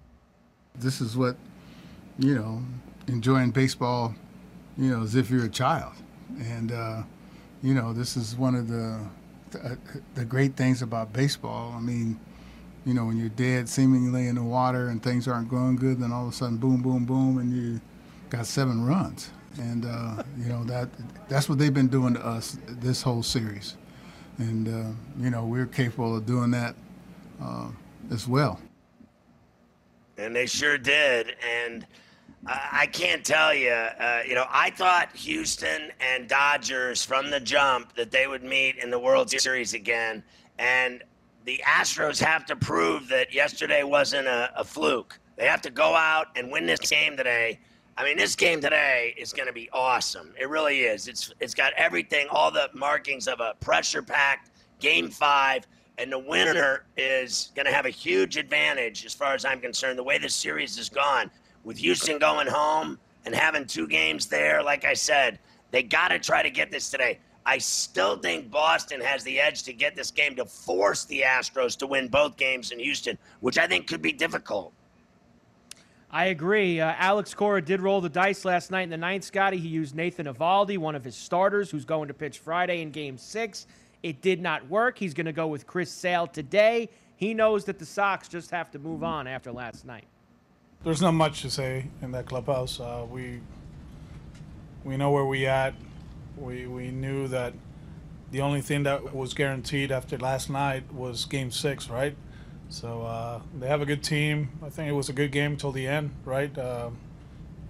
[0.76, 1.36] This is what
[2.20, 2.62] you know,
[3.08, 4.14] enjoying baseball,
[4.78, 5.94] you know, as if you're a child.
[6.38, 7.04] And, uh,
[7.64, 9.00] you know, this is one of the,
[9.52, 9.78] the,
[10.16, 11.74] the great things about baseball.
[11.76, 12.20] I mean,
[12.86, 16.12] you know, when you're dead seemingly in the water and things aren't going good, then
[16.12, 17.82] all of a sudden, boom, boom, boom, and you
[18.30, 19.32] got seven runs.
[19.60, 20.90] And, uh, you know, that
[21.28, 23.76] that's what they've been doing to us this whole series.
[24.38, 26.76] And, uh, you know, we're capable of doing that
[27.42, 27.70] uh,
[28.12, 28.60] as well.
[30.18, 31.36] And they sure did.
[31.44, 31.86] And,
[32.48, 33.70] I can't tell you.
[33.70, 38.78] Uh, you know, I thought Houston and Dodgers from the jump that they would meet
[38.78, 40.24] in the World Series again,
[40.58, 41.04] and
[41.50, 45.20] the Astros have to prove that yesterday wasn't a, a fluke.
[45.36, 47.58] They have to go out and win this game today.
[47.98, 50.32] I mean, this game today is going to be awesome.
[50.40, 51.08] It really is.
[51.08, 55.66] It's it's got everything, all the markings of a pressure-packed game five,
[55.98, 59.98] and the winner is going to have a huge advantage as far as I'm concerned.
[59.98, 61.32] The way this series has gone
[61.64, 65.40] with Houston going home and having two games there, like I said,
[65.72, 67.18] they got to try to get this today.
[67.46, 71.78] I still think Boston has the edge to get this game to force the Astros
[71.78, 74.74] to win both games in Houston, which I think could be difficult.
[76.12, 76.80] I agree.
[76.80, 79.58] Uh, Alex Cora did roll the dice last night in the ninth, Scotty.
[79.58, 83.18] He used Nathan Eovaldi, one of his starters, who's going to pitch Friday in game
[83.18, 83.68] six.
[84.02, 84.98] It did not work.
[84.98, 86.90] He's going to go with Chris Sale today.
[87.16, 90.06] He knows that the Sox just have to move on after last night
[90.84, 92.80] there's not much to say in that clubhouse.
[92.80, 93.42] Uh, we
[94.84, 95.74] we know where we at.
[96.40, 97.54] We we knew that
[98.32, 102.16] the only thing that was guaranteed after last night was Game Six, right?
[102.70, 104.50] So uh, they have a good team.
[104.64, 106.56] I think it was a good game till the end, right?
[106.56, 106.92] Uh,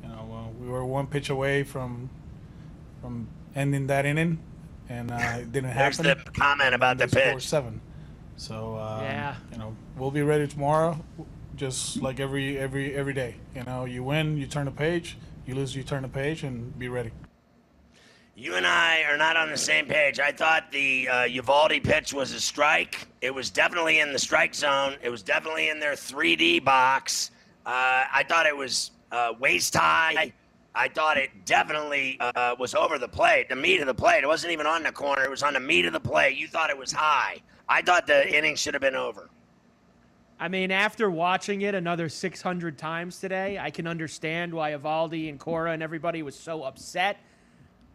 [0.04, 2.10] you know, uh, we were one pitch away from
[3.02, 4.40] from ending that inning,
[4.90, 6.04] and uh, it didn't happen.
[6.04, 7.48] There's the comment about the pitch.
[7.48, 7.82] Seven.
[8.36, 10.98] So um, yeah, you know, we'll be ready tomorrow
[11.60, 13.36] just like every every every day.
[13.54, 15.18] You know, you win, you turn the page.
[15.46, 17.12] You lose, you turn the page, and be ready.
[18.40, 20.22] You and I are not on the same page.
[20.22, 23.06] I thought the uh, Eovaldi pitch was a strike.
[23.20, 24.96] It was definitely in the strike zone.
[25.04, 27.32] It was definitely in their 3D box.
[27.66, 30.32] Uh, I thought it was uh, waist high.
[30.74, 34.24] I thought it definitely uh, was over the plate, the meat of the plate.
[34.24, 35.22] It wasn't even on the corner.
[35.22, 36.38] It was on the meat of the plate.
[36.38, 37.42] You thought it was high.
[37.68, 39.30] I thought the inning should have been over.
[40.40, 45.38] I mean, after watching it another 600 times today, I can understand why Eovaldi and
[45.38, 47.18] Cora and everybody was so upset.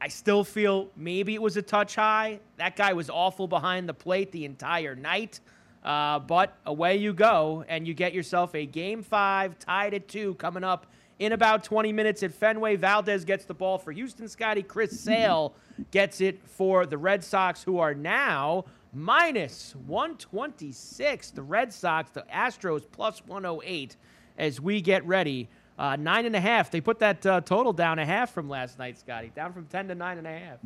[0.04, 2.38] I still feel maybe it was a touch high.
[2.58, 5.40] That guy was awful behind the plate the entire night.
[5.82, 10.34] Uh, but away you go, and you get yourself a game five, tied at two,
[10.34, 10.88] coming up
[11.20, 12.76] in about 20 minutes at Fenway.
[12.76, 14.62] Valdez gets the ball for Houston Scotty.
[14.62, 15.54] Chris Sale
[15.90, 21.30] gets it for the Red Sox, who are now minus 126.
[21.30, 23.96] The Red Sox, the Astros plus 108
[24.36, 25.48] as we get ready.
[25.78, 26.70] Uh, nine and a half.
[26.70, 29.32] They put that uh, total down a half from last night, Scotty.
[29.34, 30.58] Down from 10 to nine and a half.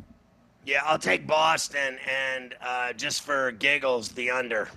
[0.65, 4.69] Yeah, I'll take Boston and uh, just for giggles, the under.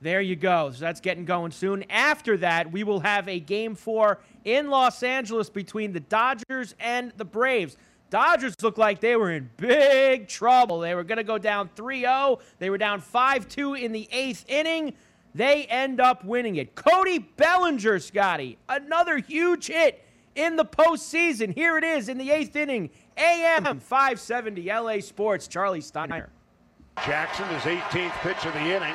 [0.00, 0.70] There you go.
[0.72, 1.84] So that's getting going soon.
[1.88, 7.12] After that, we will have a game four in Los Angeles between the Dodgers and
[7.16, 7.76] the Braves.
[8.10, 10.80] Dodgers looked like they were in big trouble.
[10.80, 12.38] They were going to go down 3 0.
[12.58, 14.94] They were down 5 2 in the eighth inning.
[15.34, 16.76] They end up winning it.
[16.76, 20.04] Cody Bellinger, Scotty, another huge hit
[20.36, 21.52] in the postseason.
[21.52, 22.90] Here it is in the eighth inning.
[23.16, 26.30] AM 570 LA Sports, Charlie Steiner.
[27.04, 28.94] Jackson, his 18th pitch of the inning.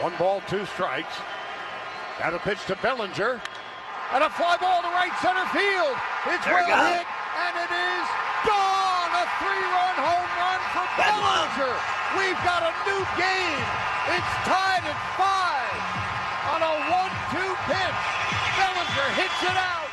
[0.00, 1.16] One ball, two strikes.
[2.18, 3.40] Got a pitch to Bellinger.
[4.12, 5.96] And a fly ball to right center field.
[6.28, 8.06] It's There well hit, and it is
[8.44, 9.12] gone.
[9.16, 11.74] A three-run home run for Bellinger.
[12.16, 13.64] We've got a new game.
[14.12, 15.57] It's tied at five
[16.58, 17.98] on a one-two pitch.
[18.56, 19.88] Bellinger hits it out.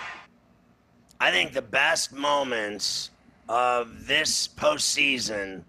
[1.20, 3.12] I think the best moments
[3.48, 5.64] of this postseason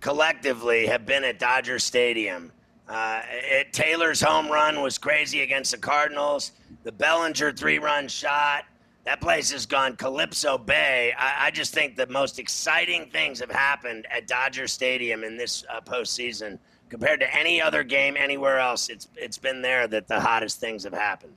[0.00, 2.50] collectively have been at Dodger Stadium.
[2.88, 6.52] Uh, it, Taylor's home run was crazy against the Cardinals.
[6.82, 8.64] The Bellinger three run shot.
[9.04, 11.12] That place has gone Calypso Bay.
[11.16, 15.64] I, I just think the most exciting things have happened at Dodger Stadium in this
[15.70, 16.58] uh, postseason
[16.92, 18.90] compared to any other game anywhere else.
[18.90, 21.32] It's it's been there that the hottest things have happened.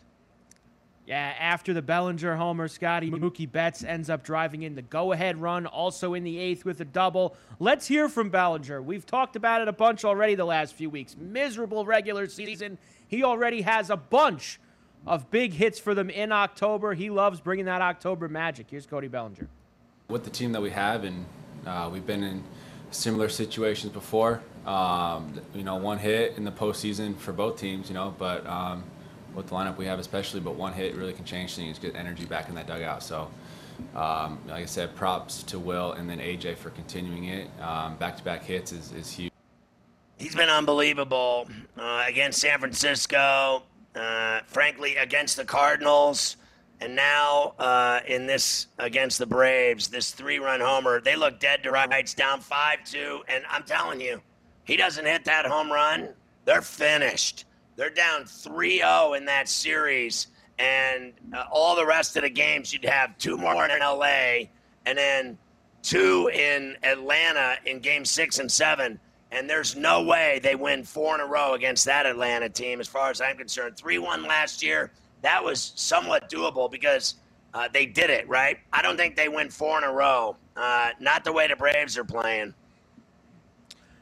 [1.08, 5.40] Yeah, after the Bellinger homer, Scotty Mookie Betts ends up driving in the go ahead
[5.40, 7.38] run, also in the eighth with a double.
[7.58, 8.82] Let's hear from Bellinger.
[8.82, 11.16] We've talked about it a bunch already the last few weeks.
[11.18, 12.78] Miserable regular season.
[13.08, 14.60] He already has a bunch
[15.08, 16.96] of big hits for them in October.
[16.96, 18.66] He loves bringing that October magic.
[18.70, 19.48] Here's Cody Bellinger.
[20.10, 21.26] with the team that we have, and
[21.66, 22.44] uh, we've been in
[22.92, 24.42] similar situations before.
[24.66, 28.84] Um, you know, one hit in the postseason for both teams, you know, but um,
[29.36, 32.26] with the lineup we have, especially, but one hit really can change things, get energy
[32.26, 33.04] back in that dugout.
[33.04, 33.30] So,
[33.96, 37.56] um, like I said, props to Will and then AJ for continuing it.
[37.60, 39.32] Back to back hits is, is huge.
[40.18, 41.48] He's been unbelievable
[41.78, 43.64] uh, against San Francisco,
[43.96, 46.38] uh, frankly, against the Cardinals,
[46.80, 51.02] and now uh, in this against the Braves, this three run homer.
[51.02, 53.24] They look dead to rights, down 5 2.
[53.28, 54.22] And I'm telling you,
[54.66, 56.10] he doesn't hit that home run,
[56.46, 57.46] they're finished.
[57.76, 60.28] They're down 3 0 in that series.
[60.58, 64.48] And uh, all the rest of the games, you'd have two more in LA
[64.86, 65.38] and then
[65.84, 69.00] two in Atlanta in game six and seven.
[69.32, 72.88] And there's no way they win four in a row against that Atlanta team, as
[72.88, 73.76] far as I'm concerned.
[73.76, 74.92] 3 1 last year,
[75.22, 77.16] that was somewhat doable because
[77.54, 78.60] uh, they did it, right?
[78.72, 80.38] I don't think they win four in a row.
[80.56, 82.54] Uh, not the way the Braves are playing.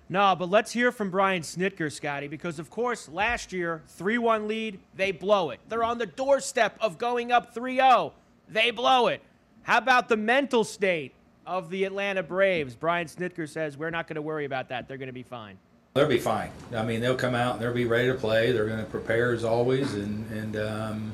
[0.09, 4.47] No, but let's hear from Brian Snitker, Scotty, because of course last year, 3 1
[4.47, 5.59] lead, they blow it.
[5.69, 8.13] They're on the doorstep of going up 3 0.
[8.49, 9.21] They blow it.
[9.63, 11.13] How about the mental state
[11.45, 12.75] of the Atlanta Braves?
[12.75, 14.87] Brian Snitker says, We're not going to worry about that.
[14.87, 15.57] They're going to be fine.
[15.93, 16.49] They'll be fine.
[16.75, 18.51] I mean, they'll come out and they'll be ready to play.
[18.51, 21.13] They're going to prepare as always, and and um,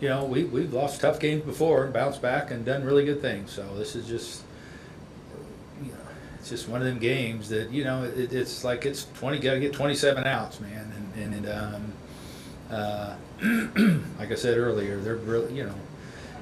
[0.00, 3.20] you know we we've lost tough games before and bounced back and done really good
[3.20, 3.50] things.
[3.50, 4.42] So this is just
[6.46, 9.54] it's just one of them games that you know it, it's like it's twenty got
[9.54, 11.92] to get twenty seven outs, man, and and um,
[12.70, 13.16] uh,
[14.20, 15.74] like I said earlier, they're really you know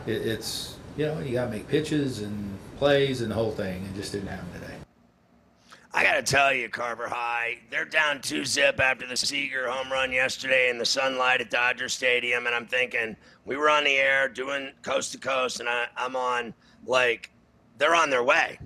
[0.04, 3.82] it, it's you know you got to make pitches and plays and the whole thing,
[3.82, 4.74] and just didn't happen today.
[5.94, 9.90] I got to tell you, Carver High, they're down two zip after the Seager home
[9.90, 12.46] run yesterday in the sunlight at Dodger Stadium.
[12.46, 16.16] And I'm thinking, we were on the air doing coast to coast, and I, I'm
[16.16, 16.52] on,
[16.84, 17.30] like,
[17.78, 18.58] they're on their way.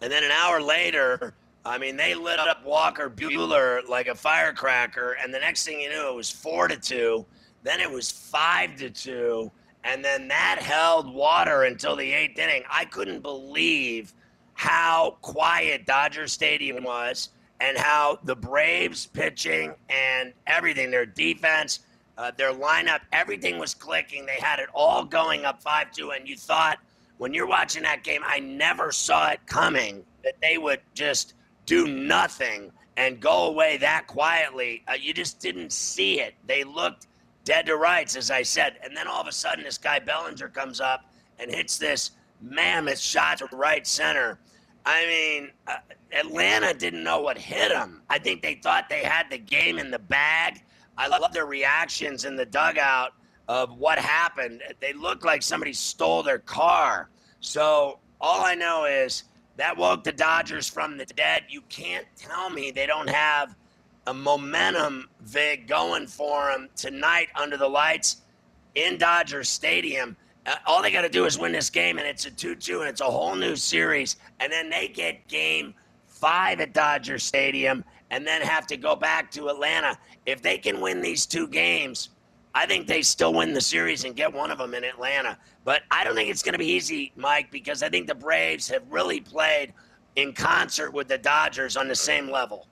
[0.00, 1.34] And then an hour later,
[1.64, 5.16] I mean, they lit up Walker Buehler like a firecracker.
[5.22, 7.26] And the next thing you knew, it was four to two.
[7.62, 9.50] Then it was five to two.
[9.82, 12.62] And then that held water until the eighth inning.
[12.70, 14.12] I couldn't believe
[14.54, 17.30] how quiet Dodger Stadium was
[17.60, 21.80] and how the Braves pitching and everything, their defense,
[22.18, 24.26] uh, their lineup, everything was clicking.
[24.26, 26.10] They had it all going up 5 2.
[26.12, 26.78] And you thought,
[27.18, 31.86] when you're watching that game, I never saw it coming that they would just do
[31.86, 34.82] nothing and go away that quietly.
[34.88, 36.34] Uh, you just didn't see it.
[36.46, 37.06] They looked
[37.44, 38.78] dead to rights, as I said.
[38.82, 42.98] And then all of a sudden, this guy Bellinger comes up and hits this mammoth
[42.98, 44.38] shot to right center.
[44.84, 45.76] I mean, uh,
[46.12, 48.02] Atlanta didn't know what hit them.
[48.08, 50.62] I think they thought they had the game in the bag.
[50.96, 53.12] I love their reactions in the dugout
[53.48, 54.62] of what happened.
[54.80, 57.10] They looked like somebody stole their car.
[57.40, 59.24] So all I know is
[59.56, 61.44] that woke the Dodgers from the dead.
[61.48, 63.54] You can't tell me they don't have
[64.06, 68.22] a momentum vig going for them tonight under the lights
[68.74, 70.16] in Dodger Stadium.
[70.46, 72.80] Uh, all they got to do is win this game, and it's a 2 2,
[72.80, 74.16] and it's a whole new series.
[74.38, 75.74] And then they get game
[76.06, 79.98] five at Dodger Stadium, and then have to go back to Atlanta.
[80.24, 82.10] If they can win these two games,
[82.56, 85.36] I think they still win the series and get one of them in Atlanta.
[85.64, 88.66] But I don't think it's going to be easy, Mike, because I think the Braves
[88.68, 89.74] have really played
[90.16, 92.66] in concert with the Dodgers on the same level.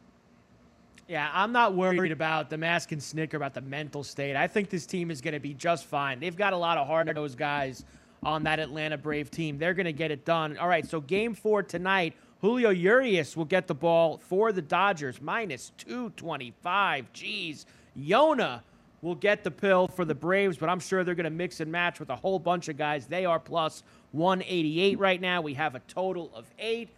[1.07, 4.37] Yeah, I'm not worried about the mask and Snitker about the mental state.
[4.37, 6.19] I think this team is going to be just fine.
[6.19, 7.85] They've got a lot of hard nosed guys
[8.23, 9.59] on that Atlanta Brave team.
[9.59, 10.57] They're going to get it done.
[10.57, 12.15] All right, so game four tonight.
[12.41, 17.13] Julio Urias will get the ball for the Dodgers, minus 225.
[17.13, 17.67] Jeez.
[17.99, 18.63] Yona
[19.05, 21.71] will get the pill for the Braves, but I'm sure they're going to mix and
[21.71, 23.07] match with a whole bunch of guys.
[23.07, 23.83] They are plus
[24.13, 25.43] 188 right now.
[25.43, 26.89] We have a total of eight.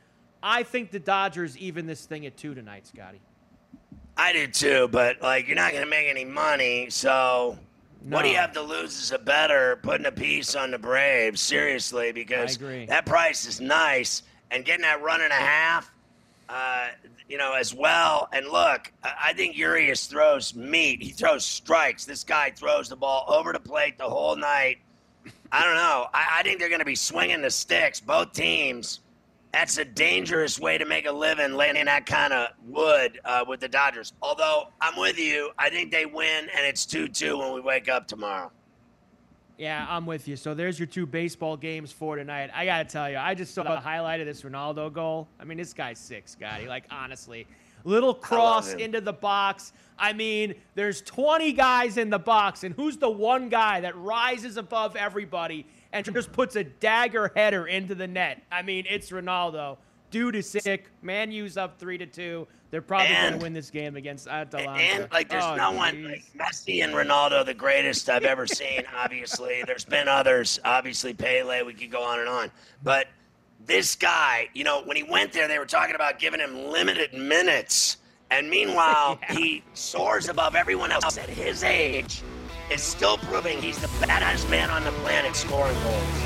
[0.42, 3.20] I think the Dodgers even this thing at two tonight, Scotty.
[4.16, 7.58] I do too, but like you're not going to make any money, so
[8.04, 11.40] what do you have to lose as a better putting a piece on the Braves?
[11.40, 15.90] Seriously, because that price is nice and getting that run and a half,
[16.48, 16.88] uh,
[17.28, 18.28] you know, as well.
[18.32, 21.02] And look, I think Urias throws meat.
[21.02, 22.04] He throws strikes.
[22.04, 24.78] This guy throws the ball over the plate the whole night.
[25.52, 26.06] I don't know.
[26.12, 29.00] I, I think they're going to be swinging the sticks, both teams.
[29.52, 33.60] That's a dangerous way to make a living landing that kind of wood uh, with
[33.60, 34.12] the Dodgers.
[34.20, 37.88] Although I'm with you, I think they win, and it's 2 2 when we wake
[37.88, 38.50] up tomorrow.
[39.58, 40.36] Yeah, I'm with you.
[40.36, 42.50] So there's your two baseball games for tonight.
[42.54, 45.28] I got to tell you, I just saw the highlight of this Ronaldo goal.
[45.40, 46.66] I mean, this guy's sick, Scotty.
[46.66, 47.46] Like, honestly.
[47.84, 49.72] Little cross into the box.
[49.96, 54.56] I mean, there's 20 guys in the box, and who's the one guy that rises
[54.56, 58.42] above everybody and just puts a dagger header into the net?
[58.50, 59.76] I mean, it's Ronaldo.
[60.10, 60.90] Dude is sick.
[61.02, 62.46] Man U's up three to two.
[62.70, 64.80] They're probably going to win this game against Atalanta.
[64.82, 68.82] And like, there's Oh, no one like Messi and Ronaldo, the greatest I've ever seen.
[68.96, 70.58] Obviously, there's been others.
[70.64, 71.62] Obviously, Pele.
[71.62, 72.50] We could go on and on.
[72.82, 73.06] But
[73.64, 77.14] this guy, you know, when he went there, they were talking about giving him limited
[77.14, 77.98] minutes,
[78.30, 82.22] and meanwhile, he soars above everyone else at his age.
[82.68, 86.25] Is still proving he's the baddest man on the planet scoring goals.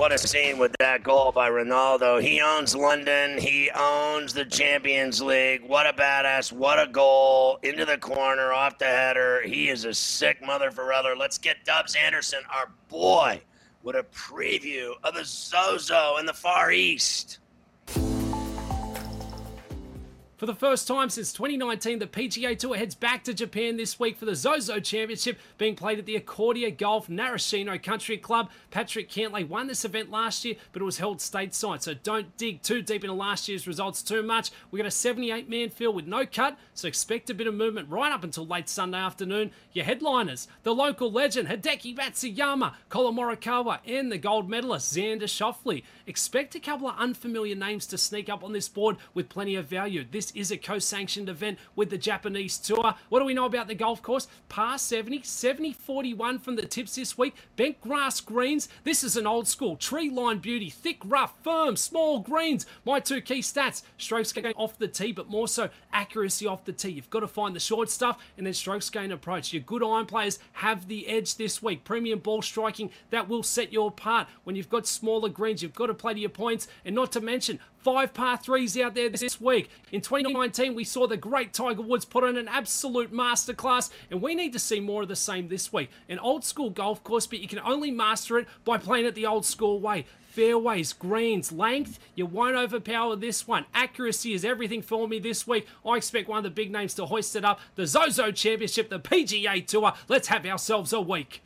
[0.00, 2.22] What a scene with that goal by Ronaldo.
[2.22, 3.36] He owns London.
[3.36, 5.62] He owns the Champions League.
[5.62, 6.52] What a badass.
[6.52, 7.58] What a goal.
[7.62, 9.42] Into the corner, off the header.
[9.44, 11.14] He is a sick mother for other.
[11.14, 13.42] Let's get Dubs Anderson, our boy,
[13.82, 17.40] with a preview of the Zozo in the Far East.
[20.40, 24.16] For the first time since 2019, the PGA Tour heads back to Japan this week
[24.16, 28.48] for the Zozo Championship being played at the Accordia Golf Narashino Country Club.
[28.70, 32.62] Patrick Cantlay won this event last year, but it was held stateside, so don't dig
[32.62, 34.50] too deep into last year's results too much.
[34.70, 37.90] We got a 78 man field with no cut, so expect a bit of movement
[37.90, 39.50] right up until late Sunday afternoon.
[39.74, 45.82] Your headliners, the local legend Hideki Matsuyama, Collin Morikawa, and the gold medalist Xander Schauffele.
[46.10, 49.66] Expect a couple of unfamiliar names to sneak up on this board with plenty of
[49.66, 50.04] value.
[50.10, 52.96] This is a co-sanctioned event with the Japanese Tour.
[53.10, 54.26] What do we know about the golf course?
[54.48, 57.36] Par 70, 70-41 from the tips this week.
[57.54, 58.68] Bent grass greens.
[58.82, 60.68] This is an old school tree line beauty.
[60.68, 62.66] Thick, rough, firm, small greens.
[62.84, 63.82] My two key stats.
[63.96, 66.88] Strokes going off the tee, but more so accuracy off the tee.
[66.88, 69.52] You've got to find the short stuff and then strokes gain approach.
[69.52, 71.84] Your good iron players have the edge this week.
[71.84, 74.26] Premium ball striking that will set you apart.
[74.42, 77.20] When you've got smaller greens, you've got to play to your points, and not to
[77.20, 79.70] mention five par threes out there this week.
[79.92, 84.34] In 2019, we saw the great Tiger Woods put on an absolute masterclass, and we
[84.34, 85.90] need to see more of the same this week.
[86.08, 89.26] An old school golf course, but you can only master it by playing it the
[89.26, 90.06] old school way.
[90.30, 93.66] Fairways, greens, length, you won't overpower this one.
[93.74, 95.66] Accuracy is everything for me this week.
[95.84, 97.58] I expect one of the big names to hoist it up.
[97.74, 99.92] The Zozo Championship, the PGA Tour.
[100.06, 101.42] Let's have ourselves a week.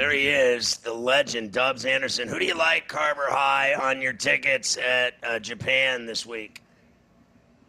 [0.00, 2.26] There he is, the legend, Dubs Anderson.
[2.26, 6.62] Who do you like, Carver High, on your tickets at uh, Japan this week?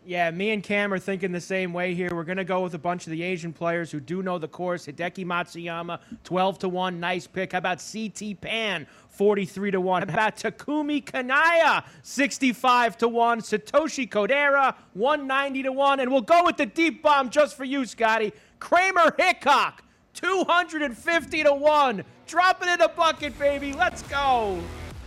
[0.06, 2.16] Yeah, me and Cam are thinking the same way here.
[2.16, 4.48] We're going to go with a bunch of the Asian players who do know the
[4.48, 4.88] course.
[4.88, 7.52] Hideki Matsuyama, 12 to 1, nice pick.
[7.52, 10.08] How about CT Pan, 43 to 1?
[10.08, 13.42] How about Takumi Kanaya, 65 to 1?
[13.42, 16.00] Satoshi Kodaira, 190 to 1.
[16.00, 18.32] And we'll go with the deep bomb just for you, Scotty.
[18.62, 19.84] Kramer Hickok,
[20.14, 22.04] 250 to 1.
[22.28, 23.74] Drop it in a bucket, baby.
[23.74, 24.60] Let's go.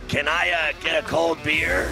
[0.07, 1.91] Can I uh, get a cold beer?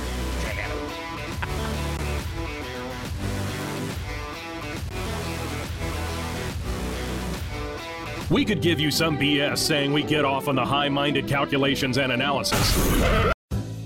[8.30, 11.98] We could give you some BS saying we get off on the high minded calculations
[11.98, 13.32] and analysis.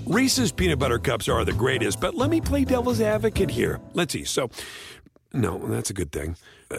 [0.06, 3.78] Reese's peanut butter cups are the greatest, but let me play devil's advocate here.
[3.92, 4.24] Let's see.
[4.24, 4.48] So,
[5.34, 6.36] no, that's a good thing.
[6.70, 6.78] Uh,